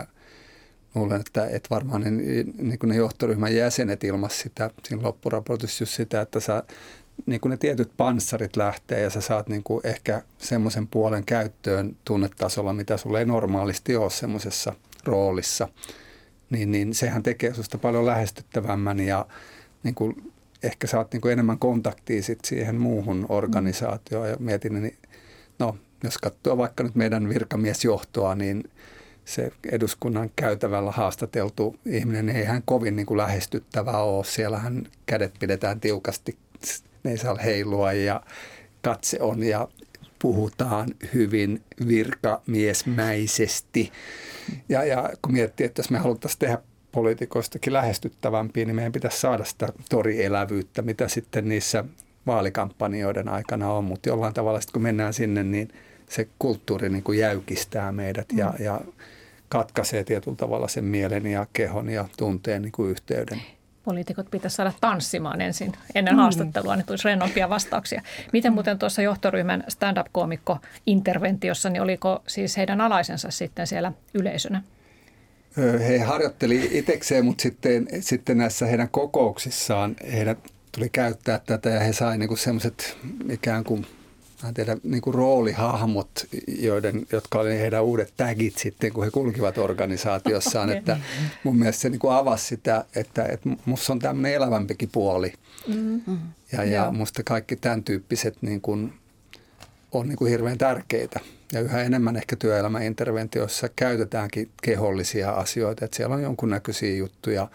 [0.98, 5.94] luulen, että, että varmaan ne, niin kuin ne johtoryhmän jäsenet ilmas sitä siinä loppuraportissa just
[5.94, 6.62] sitä, että sä,
[7.26, 11.96] niin kuin ne tietyt panssarit lähtee ja sä saat niin kuin ehkä semmoisen puolen käyttöön
[12.04, 14.72] tunnetasolla, mitä sulle ei normaalisti ole semmoisessa
[15.04, 15.68] roolissa,
[16.50, 19.26] niin, niin sehän tekee susta paljon lähestyttävämmän ja
[19.82, 20.32] niin kuin
[20.62, 24.28] ehkä saat niin kuin enemmän kontaktia sit siihen muuhun organisaatioon.
[24.28, 24.96] Ja mietin, niin
[25.58, 28.64] no jos katsoo vaikka nyt meidän virkamiesjohtoa, niin–
[29.28, 34.24] se eduskunnan käytävällä haastateltu ihminen ei hän kovin niin kuin lähestyttävä ole.
[34.24, 36.36] Siellähän kädet pidetään tiukasti,
[37.04, 38.22] ne ei saa heilua ja
[38.82, 39.68] katse on ja
[40.18, 43.92] puhutaan hyvin virkamiesmäisesti.
[44.68, 46.58] Ja, ja kun miettii, että jos me haluttaisiin tehdä
[46.92, 51.84] poliitikoistakin lähestyttävämpiä, niin meidän pitäisi saada sitä torielävyyttä, mitä sitten niissä
[52.26, 53.84] vaalikampanjoiden aikana on.
[53.84, 55.68] Mutta jollain tavalla sitten kun mennään sinne, niin
[56.08, 58.64] se kulttuuri niin kuin jäykistää meidät ja, mm.
[58.64, 58.80] ja
[59.48, 63.42] katkaisee tietyllä tavalla sen mielen ja kehon ja tunteen niin kuin yhteyden.
[63.84, 66.18] Poliitikot pitäisi saada tanssimaan ensin ennen mm.
[66.18, 68.02] haastattelua, niin tulisi rennompia vastauksia.
[68.32, 74.62] Miten muuten tuossa johtoryhmän stand-up-koomikko interventiossa, niin oliko siis heidän alaisensa sitten siellä yleisönä?
[75.56, 80.36] He harjoitteli itsekseen, mutta sitten, sitten näissä heidän kokouksissaan heidän
[80.72, 82.96] tuli käyttää tätä ja he sai niinku semmoiset
[83.30, 83.86] ikään kuin–
[84.42, 89.58] mä tiedä, niin kuin roolihahmot, joiden, jotka oli heidän uudet tagit sitten, kun he kulkivat
[89.58, 90.68] organisaatiossaan.
[90.68, 90.78] okay.
[90.78, 91.00] Että
[91.44, 95.32] mun mielestä se niin kuin avasi sitä, että, että musta on tämmöinen elävämpikin puoli.
[95.66, 96.18] Mm-hmm.
[96.52, 98.92] Ja, ja musta kaikki tämän tyyppiset niin kuin,
[99.92, 101.20] on niin kuin hirveän tärkeitä.
[101.52, 105.84] Ja yhä enemmän ehkä työelämäinterventioissa käytetäänkin kehollisia asioita.
[105.84, 107.48] Että siellä on jonkunnäköisiä juttuja,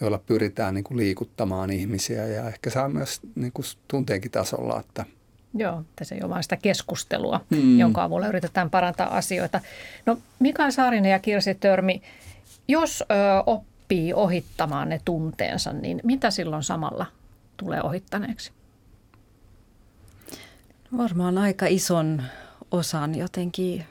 [0.00, 5.06] joilla pyritään niin kuin liikuttamaan ihmisiä ja ehkä saa myös niin kuin tunteenkin tasolla, että–
[5.54, 7.78] Joo, tässä ei ole vain sitä keskustelua, mm.
[7.78, 9.60] jonka avulla yritetään parantaa asioita.
[10.06, 12.02] No Mikael Saarinen ja Kirsi Törmi,
[12.68, 13.04] jos ö,
[13.46, 17.06] oppii ohittamaan ne tunteensa, niin mitä silloin samalla
[17.56, 18.52] tulee ohittaneeksi?
[20.96, 22.22] Varmaan aika ison
[22.70, 23.84] osan jotenkin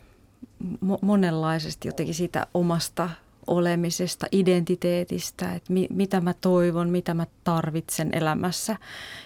[1.01, 3.09] monenlaisesti jotenkin siitä omasta
[3.48, 8.76] olemisesta, identiteetistä, että mi, mitä mä toivon, mitä mä tarvitsen elämässä.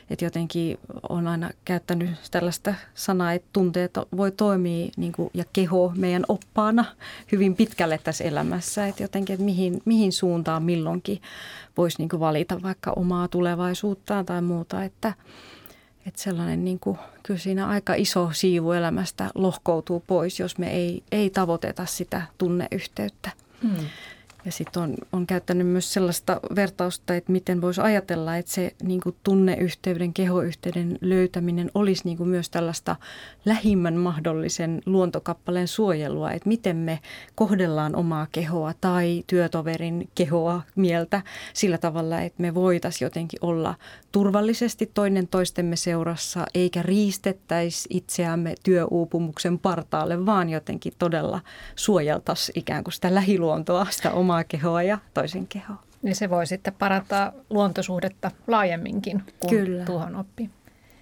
[0.09, 0.77] Että jotenkin
[1.09, 6.85] on aina käyttänyt tällaista sanaa, että tunteet voi toimia niin kuin, ja keho meidän oppaana
[7.31, 8.87] hyvin pitkälle tässä elämässä.
[8.87, 11.21] Että jotenkin, että mihin, mihin suuntaan milloinkin
[11.77, 14.83] voisi niin kuin valita vaikka omaa tulevaisuuttaan tai muuta.
[14.83, 15.13] Että,
[16.05, 21.03] että sellainen niin kuin, kyllä siinä aika iso siivu elämästä lohkoutuu pois, jos me ei,
[21.11, 23.46] ei tavoiteta sitä tunneyhteyttä.
[23.61, 23.89] 嗯。
[24.47, 29.15] Ja sitten on, on käyttänyt myös sellaista vertausta, että miten voisi ajatella, että se niin kuin
[29.23, 32.95] tunneyhteyden, kehoyhteyden löytäminen olisi niin kuin myös tällaista
[33.45, 36.99] lähimmän mahdollisen luontokappaleen suojelua, että miten me
[37.35, 41.21] kohdellaan omaa kehoa tai työtoverin kehoa mieltä
[41.53, 43.75] sillä tavalla, että me voitaisiin jotenkin olla
[44.11, 51.41] turvallisesti toinen toistemme seurassa, eikä riistettäisi itseämme työuupumuksen partaalle, vaan jotenkin todella
[51.75, 55.83] suojeltaisiin ikään kuin sitä lähiluontoa, sitä omaa kehoa ja toisen kehoa.
[56.01, 59.85] Niin se voi sitten parantaa luontosuhdetta laajemminkin, kun Kyllä.
[59.85, 60.49] tuohon oppii.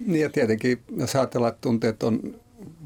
[0.06, 2.20] Niin ja tietenkin, jos ajatellaan, että tunteet on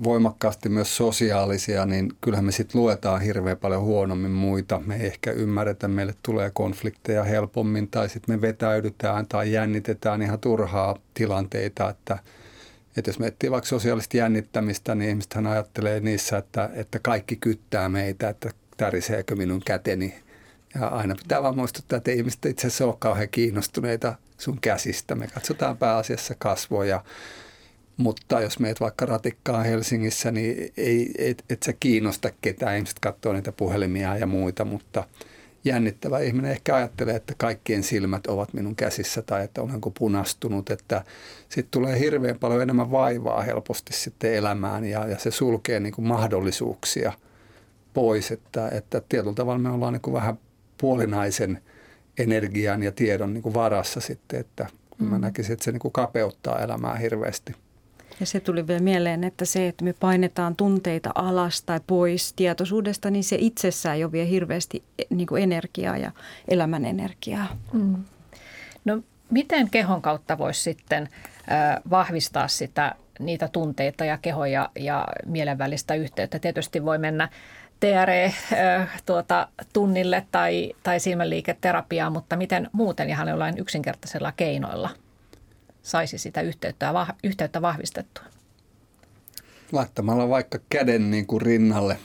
[0.04, 4.82] voimakkaasti myös sosiaalisia, niin kyllähän me sitten luetaan hirveän paljon huonommin muita.
[4.86, 10.40] Me ei ehkä ymmärretä, meille tulee konflikteja helpommin tai sitten me vetäydytään tai jännitetään ihan
[10.40, 12.20] turhaa tilanteita, että,
[12.98, 17.90] että jos me etsii vaikka sosiaalista jännittämistä, niin ihmisethän ajattelee niissä, että, että kaikki kyttää
[17.90, 20.16] meitä, että täriseekö minun käteni
[20.76, 25.16] Ja aina pitää vaan muistuttaa, että ihmiset itse asiassa ole kauhean kiinnostuneita sun käsistä.
[25.16, 27.04] Me katsotaan pääasiassa kasvoja,
[27.98, 32.76] mutta jos meet vaikka ratikkaa Helsingissä, niin ei, et, et sä kiinnosta ketään.
[32.76, 35.04] Ihmiset katsoo niitä puhelimia ja muita, mutta
[35.64, 40.70] jännittävä ihminen ehkä ajattelee, että kaikkien silmät ovat minun käsissä tai että olenko punastunut.
[40.70, 41.04] Että
[41.50, 46.08] sitten tulee hirveän paljon enemmän vaivaa helposti sitten elämään ja, ja se sulkee niin kuin
[46.08, 47.14] mahdollisuuksia
[47.94, 48.32] pois.
[48.32, 50.38] Että, että tietyllä tavalla me ollaan niin kuin vähän
[50.82, 51.62] puolinaisen
[52.18, 54.68] energian ja tiedon niin kuin varassa sitten, että
[54.98, 55.22] mä mm.
[55.22, 57.56] näkisin, että se niin kuin kapeuttaa elämää hirveästi.
[58.20, 63.10] Ja se tuli vielä mieleen, että se, että me painetaan tunteita alas tai pois tietoisuudesta,
[63.10, 66.12] niin se itsessään jo vie hirveästi e, niin kuin energiaa ja
[66.48, 67.58] elämän energiaa.
[67.74, 67.96] Mm.
[68.86, 69.02] No
[69.32, 71.10] miten kehon kautta voisi sitten
[71.52, 76.40] äh, vahvistaa sitä, niitä tunteita ja kehon ja, ja mielen välistä yhteyttä?
[76.40, 77.30] Tietysti voi mennä
[77.80, 79.48] TRE äh, tuota,
[80.32, 84.90] tai, tai silmänliiketerapiaan, mutta miten muuten ihan jollain yksinkertaisella keinoilla–
[85.90, 88.24] saisi sitä yhteyttä, yhteyttä vahvistettua?
[89.72, 92.00] Laittamalla vaikka käden niin kuin rinnalle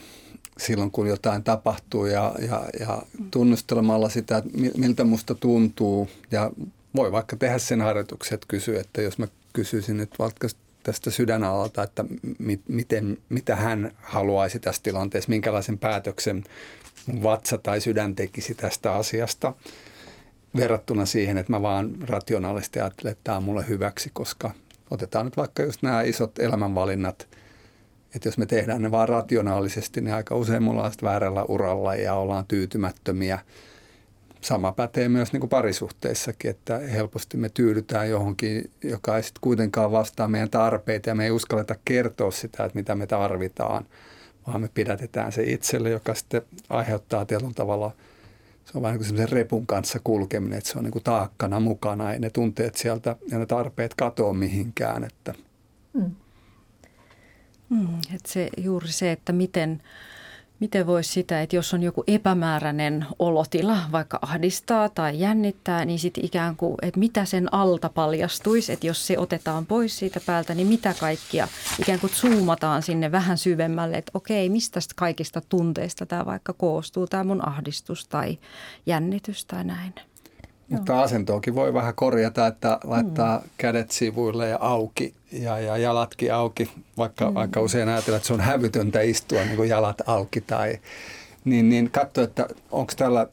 [0.57, 3.01] silloin, kun jotain tapahtuu ja, ja, ja
[3.31, 4.43] tunnustelemalla sitä,
[4.77, 6.09] miltä musta tuntuu.
[6.31, 6.51] Ja
[6.95, 10.47] voi vaikka tehdä sen harjoituksen, että kysyä, että jos mä kysyisin nyt vaikka
[10.85, 12.05] tästä sydänalalta, että
[12.39, 16.43] mi, miten, mitä hän haluaisi tässä tilanteessa, minkälaisen päätöksen
[17.23, 19.53] vatsa tai sydän tekisi tästä asiasta–
[20.55, 24.51] verrattuna siihen, että mä vaan rationaalisesti ajattelen, että tämä on mulle hyväksi, koska
[24.91, 27.27] otetaan nyt vaikka just nämä isot elämänvalinnat,
[28.15, 32.13] että jos me tehdään ne vaan rationaalisesti, niin aika usein mulla on väärällä uralla ja
[32.13, 33.39] ollaan tyytymättömiä.
[34.45, 39.91] Sama pätee myös niin kuin parisuhteissakin, että helposti me tyydytään johonkin, joka ei sitten kuitenkaan
[39.91, 43.85] vastaa meidän tarpeita ja me ei uskalleta kertoa sitä, että mitä me tarvitaan,
[44.47, 47.91] vaan me pidätetään se itselle, joka sitten aiheuttaa tietyllä tavalla–
[48.65, 52.13] se on vähän niin kuin repun kanssa kulkeminen, että se on niin kuin taakkana mukana,
[52.13, 55.03] ei ne tunteet sieltä ja ne tarpeet katoa mihinkään.
[55.03, 55.33] Että.
[55.93, 56.15] Mm.
[57.69, 59.81] Mm, että se, juuri se, että miten,
[60.59, 66.25] Miten voisi sitä, että jos on joku epämääräinen olotila, vaikka ahdistaa tai jännittää, niin sitten
[66.25, 70.67] ikään kuin, että mitä sen alta paljastuisi, että jos se otetaan pois siitä päältä, niin
[70.67, 71.47] mitä kaikkia
[71.79, 77.23] ikään kuin zoomataan sinne vähän syvemmälle, että okei, mistä kaikista tunteista tämä vaikka koostuu, tämä
[77.23, 78.37] mun ahdistus tai
[78.85, 79.93] jännitys tai näin.
[80.69, 83.49] Mutta asentoakin voi vähän korjata, että laittaa mm.
[83.57, 87.33] kädet sivuille ja auki ja, ja jalatkin auki, vaikka, mm.
[87.33, 90.41] vaikka usein ajatellaan, että se on hävytöntä istua niin kuin jalat auki.
[90.41, 90.79] Tai,
[91.45, 93.27] niin, niin katso, että onko tällä,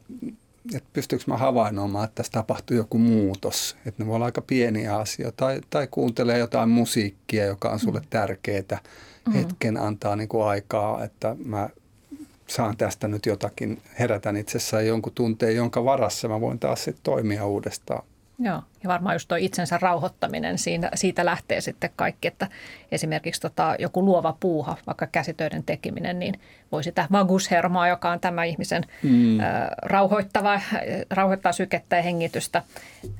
[0.75, 3.77] että pystyykö mä havainnoimaan, että tässä tapahtuu joku muutos.
[3.85, 5.45] Että ne voi olla aika pieniä asioita.
[5.45, 8.07] Tai, tai kuuntelee jotain musiikkia, joka on sulle mm.
[8.09, 8.79] tärkeää.
[9.27, 9.33] Mm.
[9.33, 11.69] Hetken antaa niin kuin aikaa, että mä
[12.55, 17.45] saan tästä nyt jotakin, herätän itsessään jonkun tunteen, jonka varassa mä voin taas sitten toimia
[17.45, 18.03] uudestaan.
[18.39, 22.47] Joo, ja varmaan just tuo itsensä rauhoittaminen, siinä, siitä lähtee sitten kaikki, että
[22.91, 26.39] esimerkiksi tota, joku luova puuha, vaikka käsitöiden tekeminen, niin
[26.71, 29.39] voi sitä vagushermoa, joka on tämä ihmisen mm.
[29.39, 29.43] ä,
[29.83, 30.61] rauhoittava,
[31.09, 32.63] rauhoittaa sykettä ja hengitystä,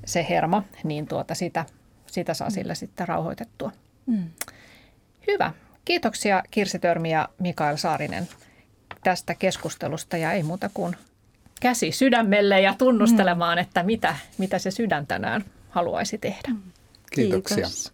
[0.06, 1.66] se hermo, niin tuota, sitä,
[2.06, 3.72] sitä saa sillä sitten rauhoitettua.
[4.06, 4.24] Mm.
[5.28, 5.54] Hyvä.
[5.86, 8.28] Kiitoksia Kirsi Törmi ja Mikael Saarinen
[9.04, 10.96] tästä keskustelusta ja ei muuta kuin
[11.62, 13.62] käsi sydämelle ja tunnustelemaan, mm.
[13.62, 16.56] että mitä, mitä se sydän tänään haluaisi tehdä.
[17.12, 17.56] Kiitoksia.
[17.56, 17.94] Kiitos.